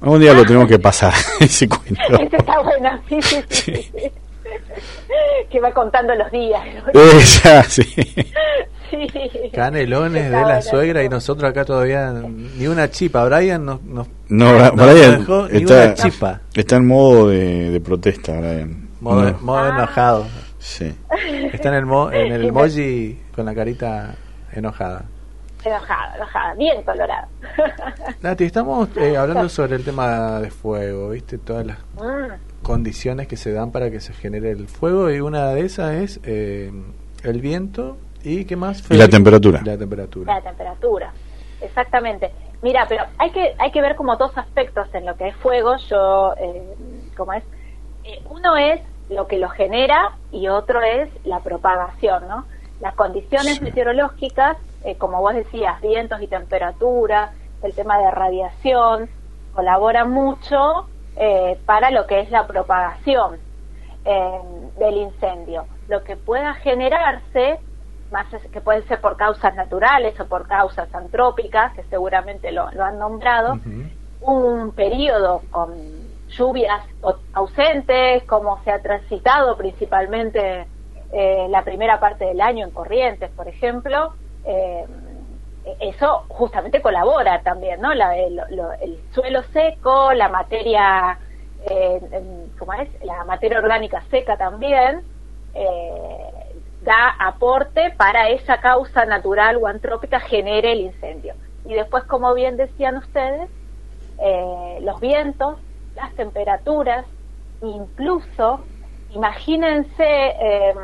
[0.00, 1.94] Algún día lo tenemos que pasar, ese cuento.
[2.20, 4.12] Ese está bueno, sí, sí, sí, sí.
[5.50, 6.62] que va contando los días.
[6.92, 7.00] ¿no?
[7.00, 7.84] Esa, sí.
[9.52, 13.24] Canelones de la suegra y nosotros acá todavía ni una chipa.
[13.24, 16.40] Brian nos, nos, No, nos Brian dejó ni está, una chipa.
[16.54, 18.88] está en modo de, de protesta, Brian.
[19.00, 19.38] Modo, No.
[19.40, 20.26] modo enojado.
[20.58, 20.94] Sí.
[21.52, 24.14] Está en el, mo- en el emoji con la carita
[24.52, 25.04] enojada.
[25.64, 27.28] Enojada, enojada, bien colorada.
[28.22, 31.38] Nati, estamos eh, hablando sobre el tema de fuego, ¿viste?
[31.38, 35.48] Todas las Mm, condiciones que se dan para que se genere el fuego y una
[35.50, 36.70] de esas es eh,
[37.22, 38.90] el viento y ¿qué más?
[38.90, 39.60] Y la temperatura.
[39.64, 40.34] La temperatura.
[40.34, 41.12] La temperatura,
[41.60, 42.30] exactamente.
[42.62, 45.76] Mira, pero hay que hay que ver como dos aspectos en lo que es fuego.
[45.90, 46.74] Yo, eh,
[47.16, 47.44] como es,
[48.04, 48.80] eh, uno es
[49.10, 52.46] lo que lo genera y otro es la propagación, ¿no?
[52.80, 57.32] Las condiciones meteorológicas, eh, como vos decías, vientos y temperatura,
[57.62, 59.08] el tema de radiación,
[59.54, 60.86] colaboran mucho
[61.16, 63.38] eh, para lo que es la propagación
[64.04, 64.40] eh,
[64.78, 65.66] del incendio.
[65.88, 67.58] Lo que pueda generarse
[68.14, 72.82] más que pueden ser por causas naturales o por causas antrópicas, que seguramente lo, lo
[72.84, 73.48] han nombrado,
[74.20, 75.68] un periodo con
[76.28, 76.82] lluvias
[77.32, 80.66] ausentes, como se ha transitado principalmente
[81.12, 84.14] eh, la primera parte del año en Corrientes, por ejemplo,
[84.44, 84.86] eh,
[85.80, 87.92] eso justamente colabora también, ¿no?
[87.94, 91.18] La- el, lo- el suelo seco, la materia,
[91.70, 92.00] eh,
[92.58, 92.88] ¿cómo es?
[93.02, 95.02] La materia orgánica seca también
[95.54, 96.33] eh,
[96.84, 101.34] da aporte para esa causa natural o antrópica genere el incendio.
[101.64, 103.48] Y después, como bien decían ustedes,
[104.20, 105.58] eh, los vientos,
[105.96, 107.06] las temperaturas,
[107.62, 108.60] incluso,
[109.10, 110.74] imagínense eh,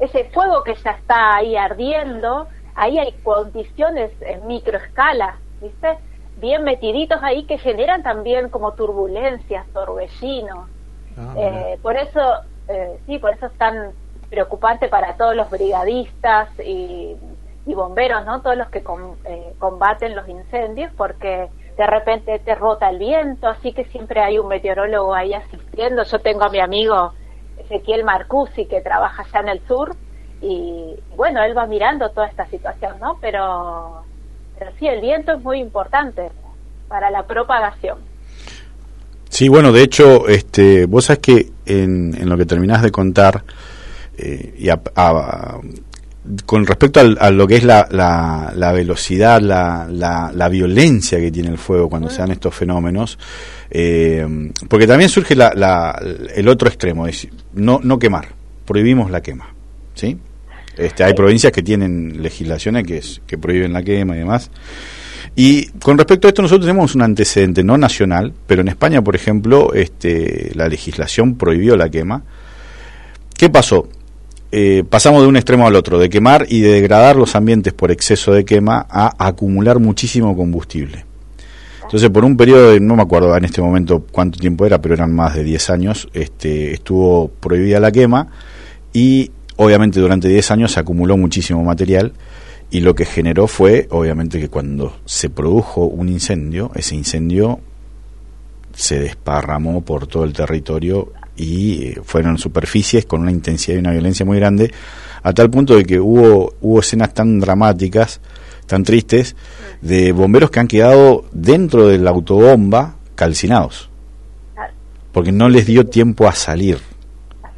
[0.00, 5.98] ese fuego que ya está ahí ardiendo, ahí hay condiciones en microescala, ¿viste?
[6.36, 10.68] Bien metiditos ahí que generan también como turbulencias, torbellinos.
[11.16, 12.20] Ah, Eh, por eso,
[12.68, 13.92] eh, sí, por eso es tan
[14.32, 17.14] preocupante para todos los brigadistas y,
[17.66, 18.40] bomberos, ¿no?
[18.40, 23.46] Todos los que com- eh, combaten los incendios, porque de repente te rota el viento,
[23.46, 26.02] así que siempre hay un meteorólogo ahí asistiendo.
[26.04, 27.12] Yo tengo a mi amigo
[27.58, 29.94] Ezequiel Marcusi que trabaja allá en el sur
[30.40, 33.18] y bueno, él va mirando toda esta situación, ¿no?
[33.20, 34.02] Pero,
[34.78, 36.30] sí, el viento es muy importante
[36.88, 37.98] para la propagación.
[39.28, 43.44] Sí, bueno, de hecho, este, vos sabés que en, en lo que terminás de contar,
[44.22, 45.58] eh, y a- a-
[46.46, 51.18] con respecto al- a lo que es la, la, la velocidad, la, la, la violencia
[51.18, 53.18] que tiene el fuego cuando se dan estos fenómenos,
[53.70, 54.24] eh,
[54.68, 56.00] porque también surge la, la-
[56.34, 58.28] el otro extremo, es no, no quemar,
[58.64, 59.52] prohibimos la quema,
[59.94, 60.16] ¿sí?
[60.76, 64.50] Este, hay provincias que tienen legislaciones que, es- que prohíben la quema y demás.
[65.34, 69.16] Y con respecto a esto nosotros tenemos un antecedente no nacional, pero en España, por
[69.16, 72.22] ejemplo, este, la legislación prohibió la quema.
[73.36, 73.88] ¿Qué pasó?
[74.54, 77.90] Eh, pasamos de un extremo al otro, de quemar y de degradar los ambientes por
[77.90, 81.06] exceso de quema a acumular muchísimo combustible.
[81.82, 84.94] Entonces, por un periodo de, no me acuerdo en este momento cuánto tiempo era, pero
[84.94, 88.28] eran más de 10 años, este, estuvo prohibida la quema
[88.92, 92.12] y obviamente durante 10 años se acumuló muchísimo material
[92.70, 97.60] y lo que generó fue, obviamente, que cuando se produjo un incendio, ese incendio
[98.74, 103.92] se desparramó por todo el territorio y eh, fueron superficies con una intensidad y una
[103.92, 104.72] violencia muy grande,
[105.22, 108.20] a tal punto de que hubo, hubo escenas tan dramáticas,
[108.66, 109.36] tan tristes,
[109.80, 113.90] de bomberos que han quedado dentro de la autobomba calcinados,
[115.12, 116.78] porque no les dio tiempo a salir.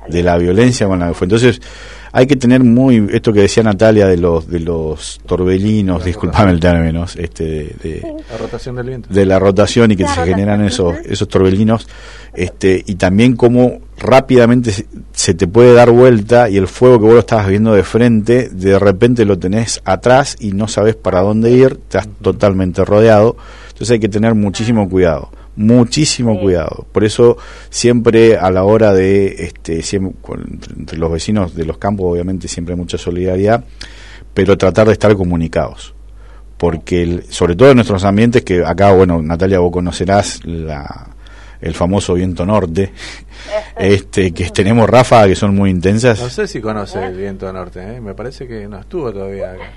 [0.09, 1.25] de la violencia con la que fue.
[1.25, 1.63] Entonces,
[2.17, 6.61] hay que tener muy esto que decía Natalia de los de los torbellinos, disculpame el
[6.61, 9.09] término, este de, de- La rotación del viento.
[9.13, 11.89] de la rotación y que La se rotación, generan esos esos torbellinos
[12.33, 17.05] este y también cómo rápidamente se, se te puede dar vuelta y el fuego que
[17.07, 21.21] vos lo estabas viendo de frente de repente lo tenés atrás y no sabes para
[21.21, 23.37] dónde ir estás totalmente rodeado.
[23.69, 27.37] Entonces hay que tener muchísimo cuidado muchísimo cuidado por eso
[27.71, 32.49] siempre a la hora de este siempre, con- entre, los vecinos de los campos obviamente
[32.49, 33.65] siempre hay mucha solidaridad
[34.35, 35.95] pero tratar de estar comunicados
[36.59, 41.11] porque el- sobre todo en nuestros ambientes que acá bueno Natalia vos conocerás la
[41.61, 42.93] el famoso viento norte
[43.79, 47.81] este que tenemos ráfagas que son muy intensas No sé si conoce el viento norte,
[47.81, 48.01] ¿eh?
[48.01, 49.71] me parece que no estuvo todavía acá.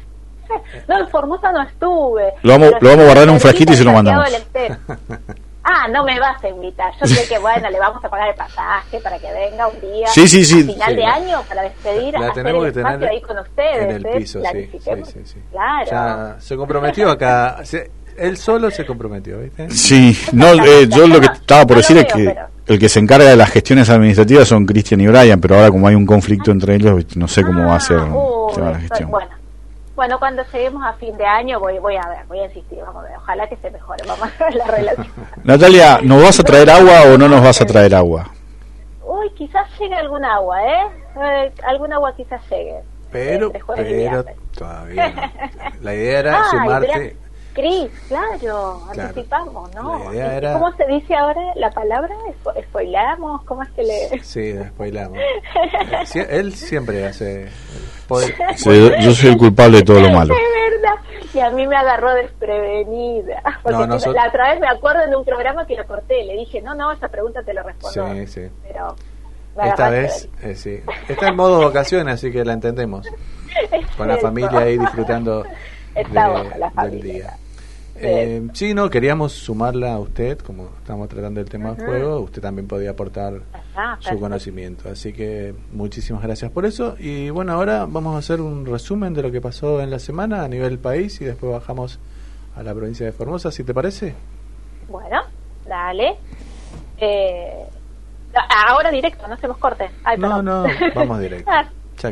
[0.88, 2.24] No, en Formosa no estuve.
[2.44, 4.26] Lo vamos- lo vamos a guardar en un frasquito y se lo mandamos.
[5.70, 6.94] Ah, no me vas a invitar.
[7.02, 10.08] Yo sé que, bueno, le vamos a pagar el pasaje para que venga un día.
[10.08, 10.62] Sí, sí, sí.
[10.62, 13.10] A final Sí, de la- año para despedir, la hacer tenemos el que tener espacio
[13.12, 13.84] ahí con ustedes.
[13.84, 14.18] en el ¿eh?
[14.18, 15.08] piso, sí, Planifiquemos.
[15.10, 15.40] sí, sí, sí.
[15.52, 15.86] Claro.
[15.92, 19.70] Ya se comprometió acá, se- él solo se comprometió, ¿viste?
[19.70, 22.36] sí no eh, yo lo que estaba por decir es que
[22.66, 25.88] el que se encarga de las gestiones administrativas son Cristian y Brian pero ahora como
[25.88, 29.12] hay un conflicto entre ellos no sé cómo va a ser tema de la gestión
[29.12, 29.30] bueno.
[29.98, 33.04] Bueno, cuando lleguemos a fin de año voy, voy a ver, voy a insistir, vamos
[33.04, 35.08] a ver, ojalá que se mejore, vamos a ver la relación.
[35.44, 38.30] Natalia ¿nos vas a traer agua o no nos vas a traer agua?
[39.04, 40.88] Uy, quizás llegue algún agua, ¿eh?
[41.20, 42.76] eh algún agua quizás llegue.
[43.12, 44.26] Pero, y pero
[44.56, 45.22] todavía no.
[45.82, 47.18] La idea era Ay, sumarte.
[47.56, 49.10] Cris, claro, Claro.
[49.10, 49.98] anticipamos, ¿no?
[49.98, 52.14] La idea era- ¿Cómo se dice ahora la palabra?
[52.70, 53.44] ¿Spoilamos?
[53.46, 54.24] ¿Cómo es que le...?
[54.24, 55.18] Sí, despoilamos.
[56.06, 57.50] Sí, él siempre hace.
[58.56, 60.96] Sí, yo, soy el culpable de todo lo malo Es verdad.
[61.34, 63.42] Y a mí me agarró desprevenida.
[63.62, 66.24] Porque No, la otra vez me acuerdo en un programa que lo corté.
[66.24, 68.14] Le dije, no, no, esa pregunta te la respondo.
[68.14, 68.42] Sí, sí.
[68.68, 68.96] Pero
[69.64, 70.80] Esta vez, eh, sí.
[71.08, 73.08] Está en modo vacaciones, así que la entendemos.
[73.98, 77.14] Con la familia ahí disfrutando de- la del familia.
[77.14, 77.38] día.
[78.00, 81.78] Eh, sí, no, queríamos sumarla a usted, como estamos tratando el tema Ujú.
[81.82, 83.42] del juego, usted también podía aportar
[83.76, 84.90] Ah, su conocimiento.
[84.90, 86.96] Así que muchísimas gracias por eso.
[87.00, 90.44] Y bueno, ahora vamos a hacer un resumen de lo que pasó en la semana
[90.44, 92.00] a nivel país y después bajamos
[92.56, 94.16] a la provincia de Formosa, si te parece.
[94.90, 95.22] Bueno,
[95.68, 96.16] dale.
[97.00, 97.66] Eh,
[98.68, 99.90] ahora directo, no hacemos corte.
[100.04, 100.46] Ay, No, perdón.
[100.46, 100.66] no,
[100.96, 101.52] vamos directo.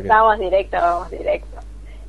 [0.08, 1.55] Vamos directo, vamos directo.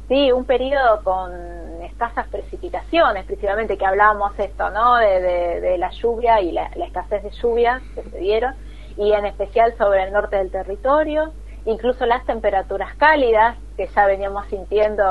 [0.07, 4.95] Sí, un periodo con escasas precipitaciones, principalmente que hablábamos esto, ¿no?
[4.95, 8.55] De, la lluvia y la, escasez de lluvia que se dieron,
[8.95, 11.33] y en especial sobre el norte del territorio,
[11.65, 15.03] incluso las temperaturas cálidas que ya veníamos sintiendo,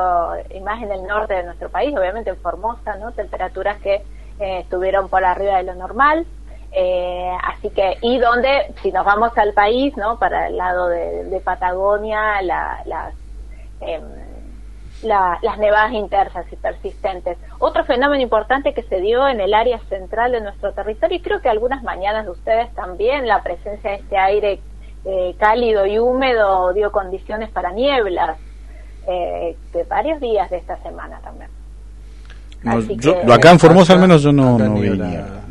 [0.49, 3.13] y más en el norte de nuestro país, obviamente en Formosa, ¿no?
[3.13, 3.97] Temperaturas que
[4.39, 6.27] eh, estuvieron por arriba de lo normal.
[6.71, 10.19] Eh, así que, y donde, si nos vamos al país, ¿no?
[10.19, 13.15] Para el lado de, de Patagonia, la- las,
[13.81, 14.03] em,
[15.03, 17.37] la- las nevadas intensas y persistentes.
[17.59, 21.41] Otro fenómeno importante que se dio en el área central de nuestro territorio, y creo
[21.41, 24.61] que algunas mañanas de ustedes también, la presencia de este aire
[25.05, 28.39] eh, cálido y húmedo dio condiciones para nieblas
[29.07, 31.49] eh, de varios días de esta semana también.
[32.65, 35.43] No, Así yo- que- acá en Formosa al menos yo no, no vi niebla.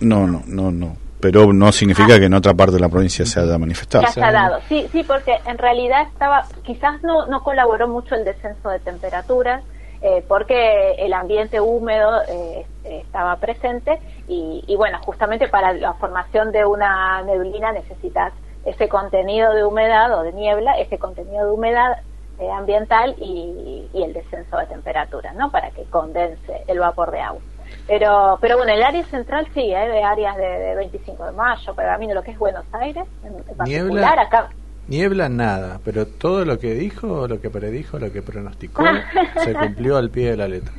[0.00, 0.96] No, no, no, no.
[1.20, 4.04] Pero no significa que en otra parte de la provincia se haya manifestado.
[4.04, 8.14] Ya se ha dado, sí, sí, porque en realidad estaba, quizás no, no colaboró mucho
[8.14, 9.62] el descenso de temperaturas,
[10.02, 13.98] eh, porque el ambiente húmedo eh, estaba presente
[14.28, 18.32] y, y bueno, justamente para la formación de una neblina necesitas
[18.64, 21.98] ese contenido de humedad o de niebla, ese contenido de humedad
[22.38, 25.50] eh, ambiental y, y el descenso de temperaturas, ¿no?
[25.50, 27.42] Para que condense el vapor de agua.
[27.86, 29.88] Pero, pero bueno, el área central sí, ¿eh?
[29.88, 33.42] de áreas de, de 25 de mayo, mí lo que es Buenos Aires, en, en
[33.56, 34.20] particular Niebla.
[34.22, 34.48] acá.
[34.88, 38.82] Niebla nada, pero todo lo que dijo, lo que predijo, lo que pronosticó,
[39.44, 40.72] se cumplió al pie de la letra.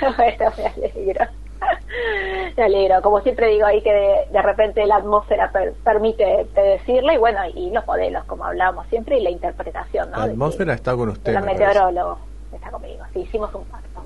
[0.16, 1.26] bueno, me alegro.
[2.56, 3.02] Me alegro.
[3.02, 7.40] Como siempre digo ahí que de, de repente la atmósfera per- permite predecirla y bueno,
[7.52, 10.18] y los modelos, como hablábamos siempre, y la interpretación, ¿no?
[10.18, 11.34] La De- atmósfera está con usted.
[11.34, 12.18] los meteorólogos.
[12.52, 13.02] Está conmigo.
[13.12, 14.02] Sí, hicimos un pacto.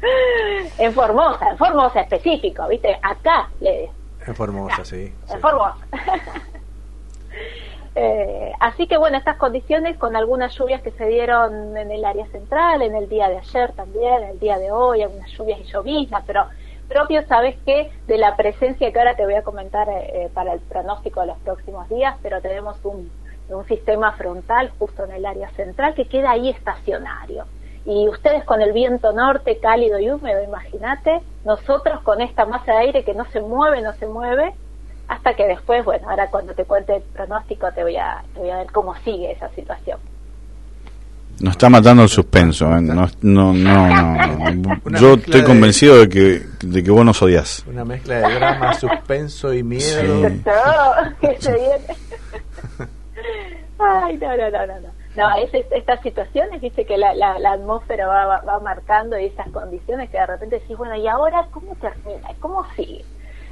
[0.78, 2.98] en Formosa, en Formosa específico, ¿viste?
[3.02, 3.90] Acá le
[4.26, 5.12] En Formosa, sí.
[5.30, 5.76] en Formosa.
[8.00, 12.26] Eh, así que bueno, estas condiciones con algunas lluvias que se dieron en el área
[12.28, 16.22] central, en el día de ayer también, el día de hoy, algunas lluvias y lloviznas,
[16.24, 16.46] pero
[16.88, 17.90] propio, ¿sabes qué?
[18.06, 21.26] De la presencia que ahora te voy a comentar eh, eh, para el pronóstico de
[21.26, 23.10] los próximos días, pero tenemos un,
[23.48, 27.46] un sistema frontal justo en el área central que queda ahí estacionario.
[27.88, 32.78] Y ustedes con el viento norte cálido y húmedo, imagínate, nosotros con esta masa de
[32.80, 34.52] aire que no se mueve, no se mueve,
[35.08, 38.50] hasta que después, bueno, ahora cuando te cuente el pronóstico te voy a, te voy
[38.50, 39.98] a ver cómo sigue esa situación.
[41.40, 42.66] Nos está matando el suspenso.
[42.76, 42.82] ¿eh?
[42.82, 44.80] No, no, no, no.
[45.00, 47.64] Yo estoy convencido de que, de que vos nos odias.
[47.66, 50.28] Una mezcla de drama, suspenso y miedo.
[50.28, 50.42] Sí.
[51.22, 52.88] Que se viene.
[53.78, 54.97] Ay, no, no, no, no.
[55.18, 55.36] No.
[55.36, 59.26] Es, es- estas situaciones, viste que la, la, la atmósfera va, va, va marcando y
[59.26, 62.28] esas condiciones que de repente decís, bueno, ¿y ahora cómo termina?
[62.40, 63.06] ¿Cómo sigue?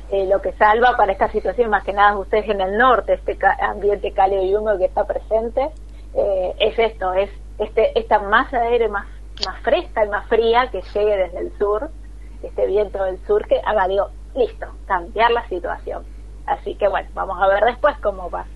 [0.09, 3.37] Eh, lo que salva para esta situación, más que nada ustedes en el norte, este
[3.39, 5.71] ca- ambiente cálido y húmedo que está presente,
[6.13, 9.07] eh, es esto, es este esta masa de aire más,
[9.39, 11.93] más fresca y más fría que llegue desde el sur,
[12.41, 16.07] este viento del sur que haga, digo, listo, cambiar la situación.
[16.45, 18.49] Así que bueno, vamos a ver después cómo va.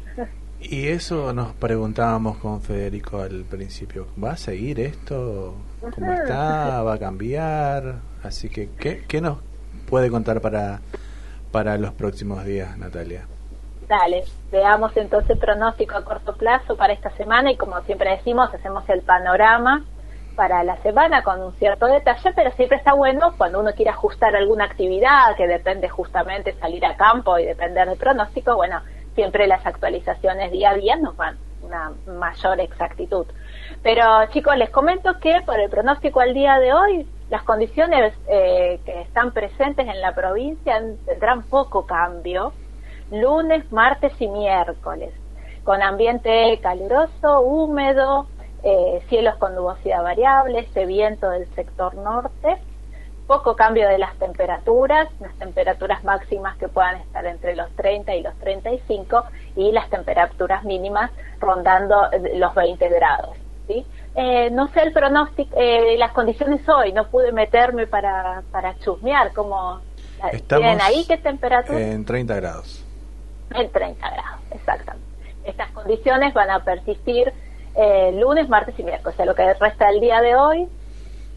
[0.60, 4.06] Y eso nos preguntábamos con Federico al principio.
[4.22, 6.12] ¿Va a seguir esto Ujú.
[6.12, 6.82] está?
[6.82, 7.96] ¿Va a cambiar?
[8.22, 9.38] Así que, ¿qué, qué nos
[9.88, 10.80] puede contar para,
[11.50, 13.26] para los próximos días, Natalia?
[13.88, 18.88] Dale, veamos entonces pronóstico a corto plazo para esta semana y como siempre decimos, hacemos
[18.88, 19.84] el panorama
[20.36, 24.36] para la semana con un cierto detalle, pero siempre está bueno cuando uno quiere ajustar
[24.36, 28.80] alguna actividad que depende justamente salir a campo y depender del pronóstico, bueno,
[29.20, 33.26] siempre las actualizaciones día a día nos dan una mayor exactitud.
[33.82, 34.02] Pero
[34.32, 39.02] chicos, les comento que por el pronóstico al día de hoy, las condiciones eh, que
[39.02, 42.54] están presentes en la provincia tendrán poco cambio
[43.10, 45.12] lunes, martes y miércoles,
[45.64, 48.26] con ambiente caluroso, húmedo,
[48.62, 52.56] eh, cielos con nubosidad variable, este viento del sector norte,
[53.30, 58.22] poco cambio de las temperaturas, las temperaturas máximas que puedan estar entre los 30 y
[58.22, 59.22] los 35
[59.54, 63.36] y las temperaturas mínimas rondando eh, los 20 grados.
[63.68, 63.86] ¿sí?
[64.16, 69.32] Eh, no sé el pronóstico, eh, las condiciones hoy, no pude meterme para, para chusmear,
[69.32, 69.80] como
[70.32, 71.78] Estamos ¿Tienen ahí qué temperatura?
[71.78, 72.84] En 30 grados.
[73.54, 75.06] En 30 grados, exactamente.
[75.44, 77.32] Estas condiciones van a persistir
[77.76, 80.66] eh, lunes, martes y miércoles, o sea, lo que resta del día de hoy.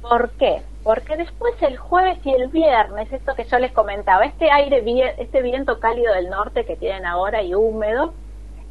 [0.01, 0.63] ¿Por qué?
[0.83, 4.83] Porque después el jueves y el viernes, esto que yo les comentaba, este aire,
[5.17, 8.13] este viento cálido del norte que tienen ahora y húmedo,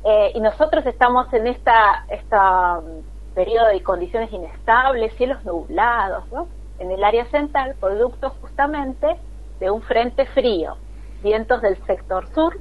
[0.05, 6.49] eh, y nosotros estamos en esta, esta mm, periodo de condiciones inestables, cielos nublados, ¿no?
[6.79, 9.17] En el área central, producto justamente
[9.61, 10.77] de un frente frío,
[11.23, 12.59] vientos del sector sur,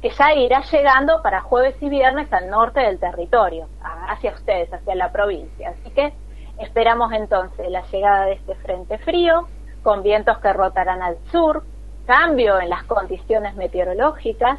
[0.00, 4.94] que ya irá llegando para jueves y viernes al norte del territorio, hacia ustedes, hacia
[4.94, 5.70] la provincia.
[5.70, 6.12] Así que
[6.58, 9.48] esperamos entonces la llegada de este frente frío,
[9.82, 11.62] con vientos que rotarán al sur,
[12.06, 14.58] cambio en las condiciones meteorológicas,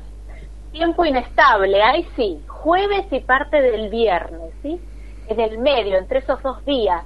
[0.71, 4.79] tiempo inestable, ahí sí, jueves y parte del viernes, ¿sí?
[5.27, 7.03] En el medio, entre esos dos días,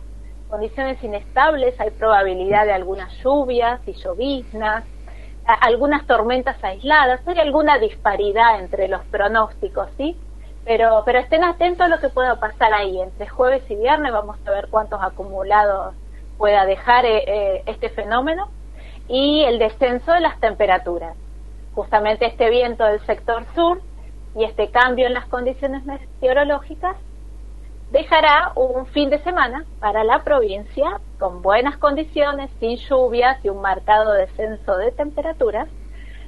[0.50, 4.84] condiciones inestables, hay probabilidad de algunas lluvias y lloviznas,
[5.46, 10.18] algunas tormentas aisladas, hay alguna disparidad entre los pronósticos, ¿sí?
[10.66, 13.02] Pero, pero estén atentos a lo que pueda pasar ahí.
[13.02, 15.96] Entre jueves y viernes vamos a ver cuántos acumulados
[16.38, 18.50] pueda dejar eh, eh, este fenómeno
[19.08, 21.16] y el descenso de las temperaturas.
[21.74, 23.82] Justamente este viento del sector sur
[24.36, 26.96] y este cambio en las condiciones meteorológicas
[27.92, 33.62] dejará un fin de semana para la provincia con buenas condiciones, sin lluvias y un
[33.62, 35.70] marcado descenso de temperaturas,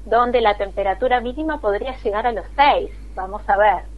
[0.06, 2.91] donde la temperatura mínima podría llegar a los 6.
[3.16, 3.95] Vamos a ver.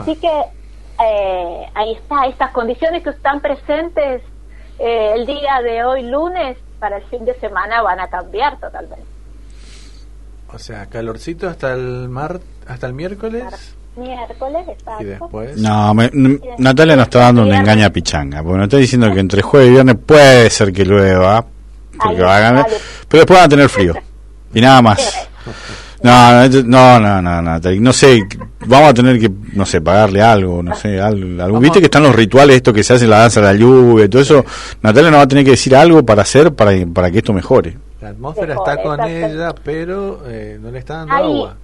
[0.00, 4.22] Así que eh, ahí está, estas condiciones que están presentes
[4.78, 9.04] eh, el día de hoy lunes para el fin de semana van a cambiar totalmente.
[10.52, 15.02] O sea, calorcito hasta el mar, hasta el miércoles Miércoles, exacto.
[15.02, 15.56] y después.
[15.56, 16.10] No, me-
[16.58, 19.72] Natalia nos está dando una engaña pichanga, porque nos está diciendo que entre jueves y
[19.72, 21.44] viernes puede ser que llueva,
[22.02, 22.66] porque va a ganar,
[23.08, 23.94] pero después van a tener frío.
[24.52, 25.28] Y nada más.
[26.04, 28.20] No, no, no, no, Natalia, no sé,
[28.66, 31.58] vamos a tener que, no sé, pagarle algo, no sé, algo, algo.
[31.60, 34.08] Viste que están los rituales, esto que se hace la danza de la lluvia, y
[34.10, 34.44] todo eso.
[34.82, 37.78] Natalia nos va a tener que decir algo para hacer para, para que esto mejore.
[38.02, 39.34] La atmósfera Mejor, está con exacto.
[39.34, 41.22] ella, pero eh, no le está dando Ahí.
[41.24, 41.56] agua.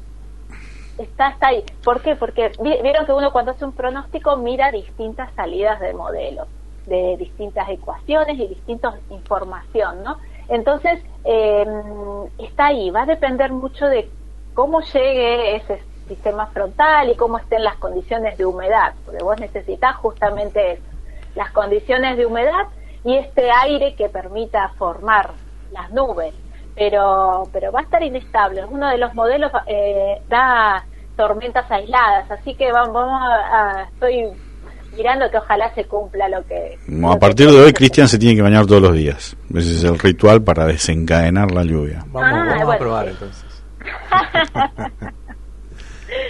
[0.96, 1.62] Está, está ahí.
[1.84, 2.16] ¿Por qué?
[2.16, 6.48] Porque vi- vieron que uno cuando hace un pronóstico mira distintas salidas de modelos,
[6.86, 10.16] de distintas ecuaciones y distintas información, ¿no?
[10.48, 11.64] Entonces, eh,
[12.38, 12.90] está ahí.
[12.90, 14.08] Va a depender mucho de
[14.54, 19.96] cómo llegue ese sistema frontal y cómo estén las condiciones de humedad, porque vos necesitas
[19.96, 20.82] justamente eso,
[21.36, 22.66] las condiciones de humedad
[23.04, 25.30] y este aire que permita formar
[25.72, 26.34] las nubes
[26.74, 28.64] pero pero va a estar inestable.
[28.64, 30.84] Uno de los modelos eh, da
[31.16, 34.24] tormentas aisladas, así que vamos, vamos a, a- estoy
[34.96, 38.36] mirando que ojalá se cumpla lo que No, a partir de hoy, Cristian se tiene
[38.36, 39.36] que bañar todos los días.
[39.54, 42.04] Ese es el ritual para desencadenar la lluvia.
[42.06, 43.44] Vamos, Ah, vamos a probar entonces.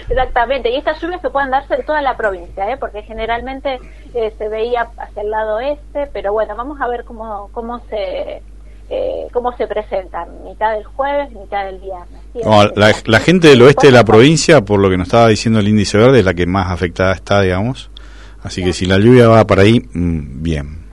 [0.09, 2.77] Exactamente, y estas lluvias se pueden darse en toda la provincia, ¿eh?
[2.77, 3.79] porque generalmente
[4.13, 8.43] eh, se veía hacia el lado este, pero bueno, vamos a ver cómo, cómo se
[8.93, 12.21] eh, cómo se presentan, mitad del jueves, mitad del viernes.
[12.33, 12.41] ¿sí?
[12.43, 15.59] No, la, la gente del oeste de la provincia, por lo que nos estaba diciendo
[15.61, 17.89] el índice verde, es la que más afectada está, digamos.
[18.43, 20.85] Así que si la lluvia va para ahí, mm, bien.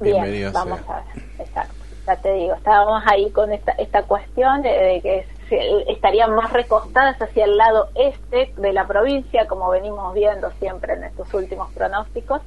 [0.00, 0.96] Bien, Bienvenido vamos sea.
[0.98, 1.74] a ver, exacto.
[2.06, 6.52] Ya te digo, estábamos ahí con esta, esta cuestión de, de que se- estarían más
[6.52, 11.72] recostadas hacia el lado este de la provincia, como venimos viendo siempre en estos últimos
[11.72, 12.40] pronósticos,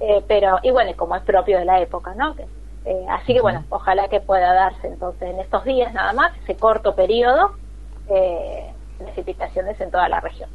[0.00, 2.34] eh, pero, y bueno, y como es propio de la época, ¿no?
[2.84, 6.56] Eh, así que bueno, ojalá que pueda darse entonces en estos días nada más, ese
[6.56, 7.52] corto periodo,
[8.08, 10.48] eh, precipitaciones en toda la región.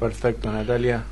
[0.00, 1.04] Perfecto, Natalia.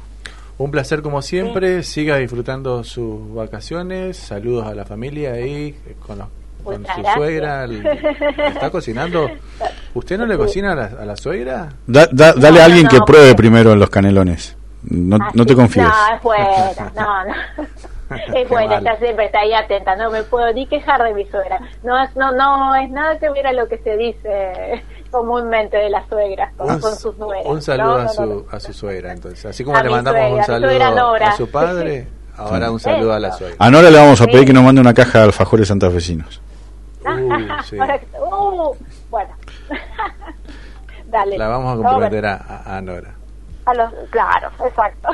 [0.59, 1.83] Un placer como siempre.
[1.83, 4.17] Siga disfrutando sus vacaciones.
[4.17, 6.29] Saludos a la familia ahí eh, con, los-
[6.62, 7.16] con Muchas su gracias.
[7.16, 7.65] suegra.
[7.65, 9.31] El- ¿Está cocinando?
[9.95, 11.69] ¿Usted no le cocina a la, a la suegra?
[11.87, 14.57] Da- da- dale No, a alguien no, que no, pruebe primero en los canelones.
[14.82, 15.87] No, no te confíes.
[15.87, 17.66] No, es buena, no, no.
[18.35, 21.61] Es buena, está siempre está ahí atenta, no me puedo ni quejar de mi suegra.
[21.85, 24.82] No es, no, no es nada que ver a lo que se dice
[25.12, 27.47] comúnmente de las suegras con, Un, con sus nueras.
[27.47, 28.45] un saludo No, a, su, no, no.
[28.51, 29.45] a su suegra, entonces.
[29.45, 33.20] Así como A le mandamos suegra, un saludo a su padre, ahora un saludo a
[33.20, 33.57] la suegra.
[33.61, 36.41] A Nora le vamos a pedir que nos mande una caja de alfajores santafesinos.
[37.05, 37.77] Uh, sí.
[38.21, 38.75] Uh,
[39.11, 39.31] bueno.
[41.07, 41.39] Dale.
[41.39, 43.15] La vamos a comprometer a, a- a Nora.
[43.65, 45.09] a los, claro, exacto.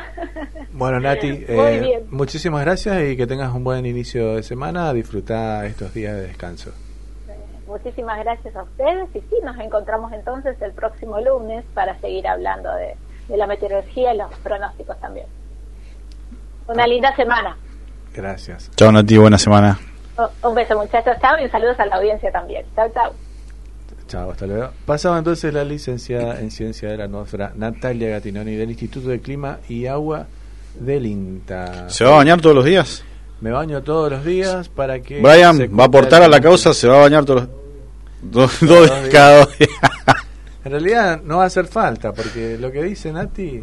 [0.72, 4.92] Bueno, Nati, eh, muchísimas gracias y que tengas un buen inicio de semana.
[4.92, 6.72] Disfruta estos días de descanso.
[7.66, 12.72] Muchísimas gracias a ustedes y sí, nos encontramos entonces el próximo lunes para seguir hablando
[12.74, 12.94] de,
[13.28, 15.26] de la meteorología y los pronósticos también.
[16.68, 17.56] Una linda semana.
[18.14, 18.70] Gracias.
[18.76, 19.78] Chao Nati, buena semana.
[20.42, 22.64] Un beso muchachos, chao y saludos a la audiencia también.
[22.74, 23.12] Chao, chao.
[24.08, 24.70] Chao, hasta luego.
[24.86, 29.58] Pasaba entonces la licenciada en Ciencia de la Atmósfera Natalia Gatinoni del Instituto de Clima
[29.68, 30.26] y Agua
[30.78, 31.88] del INTA.
[31.90, 33.04] ¿Se va a bañar todos los días?
[33.40, 35.20] Me baño todos los días para que...
[35.20, 37.50] Brian va a aportar el a la causa, se va a bañar todos los...
[38.22, 39.08] Dos, dos días.
[39.12, 39.70] cada dos días.
[40.64, 43.62] En realidad no va a hacer falta, porque lo que dice Nati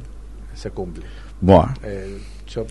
[0.54, 1.04] se cumple.
[1.42, 2.18] Bueno, Eh,
[2.48, 2.66] yo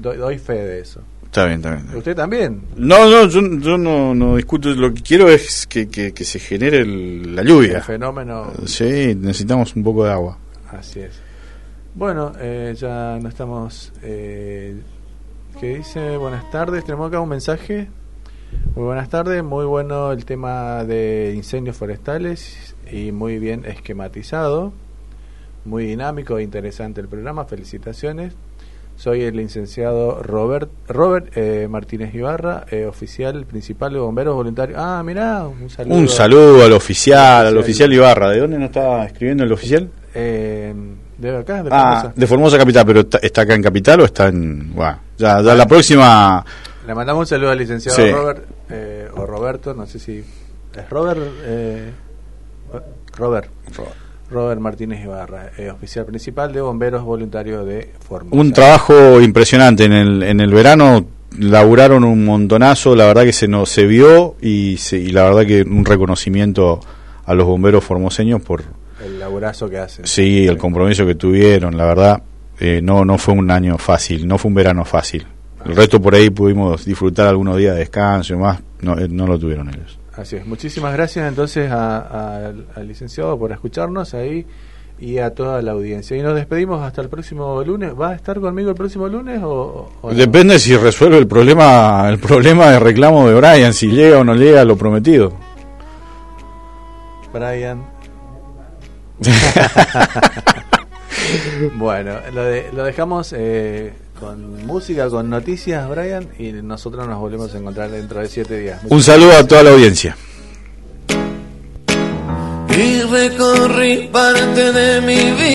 [0.00, 1.00] doy fe de eso.
[1.28, 1.96] Está bien, está bien.
[1.96, 2.62] ¿Usted también?
[2.76, 4.70] No, no, yo, yo no, no discuto.
[4.74, 7.78] Lo que quiero es que, que, que se genere el- la lluvia.
[7.78, 8.52] El fenómeno.
[8.66, 10.38] Sí, necesitamos un poco de agua.
[10.70, 11.20] Así es.
[11.94, 13.92] Bueno, eh, ya no estamos.
[14.02, 14.80] Eh,
[15.60, 16.16] ¿Qué dice?
[16.16, 16.84] Buenas tardes.
[16.84, 17.88] Tenemos acá un mensaje.
[18.74, 19.42] Muy buenas tardes.
[19.42, 24.72] Muy bueno el tema de incendios forestales y muy bien esquematizado.
[25.64, 27.44] Muy dinámico e interesante el programa.
[27.44, 28.34] Felicitaciones.
[28.98, 34.76] Soy el licenciado Robert Robert eh, Martínez Ibarra, eh, oficial principal de bomberos voluntarios.
[34.82, 35.94] Ah, mirá, un saludo.
[35.96, 38.30] Un saludo al oficial, al oficial Ibarra.
[38.30, 39.88] ¿De dónde nos está escribiendo el oficial?
[40.14, 40.74] Eh,
[41.16, 42.12] de acá, de Ah, Formosa.
[42.16, 44.74] de Formosa Capital, pero está, está acá en Capital o está en...
[44.74, 46.44] Bueno, ya, ya la próxima...
[46.84, 48.10] Le mandamos un saludo al licenciado Sí.
[48.10, 50.18] Robert, eh, o Roberto, no sé si
[50.74, 51.92] es Robert, eh,
[53.16, 53.48] Robert,
[54.30, 58.36] Robert Martínez Ibarra, eh, oficial principal de bomberos voluntarios de Formosa.
[58.40, 59.84] Un trabajo impresionante.
[59.84, 61.06] En el, en el verano
[61.38, 65.46] laburaron un montonazo, la verdad que se nos se vio y, se- y la verdad
[65.46, 66.80] que un reconocimiento
[67.24, 68.62] a los bomberos formoseños por
[69.04, 70.06] El laburazo que hacen.
[70.06, 72.22] sí el compromiso que tuvieron, la verdad
[72.60, 75.26] eh, no no fue un año fácil, no fue un verano fácil.
[75.64, 79.26] El resto por ahí pudimos disfrutar algunos días de descanso y más, no, eh, no
[79.26, 79.98] lo tuvieron ellos.
[80.18, 80.44] Así es.
[80.46, 84.44] Muchísimas gracias entonces a- a- al, licenciado por escucharnos ahí
[84.98, 86.16] y a toda la audiencia.
[86.16, 87.92] Y nos despedimos hasta el próximo lunes.
[87.98, 90.16] ¿Va a estar conmigo el próximo lunes o, o no?
[90.16, 94.34] Depende si resuelve el problema el problema de reclamo de Brian, si llega o no
[94.34, 95.32] llega a lo prometido.
[97.32, 97.84] Brian.
[101.76, 107.54] bueno, lo, de- lo dejamos eh, con música, con noticias, Brian, y nosotros nos volvemos
[107.54, 108.80] a encontrar dentro de siete días.
[108.88, 110.16] Un saludo a toda la audiencia.
[112.78, 115.38] y recorrí parte de mi vida.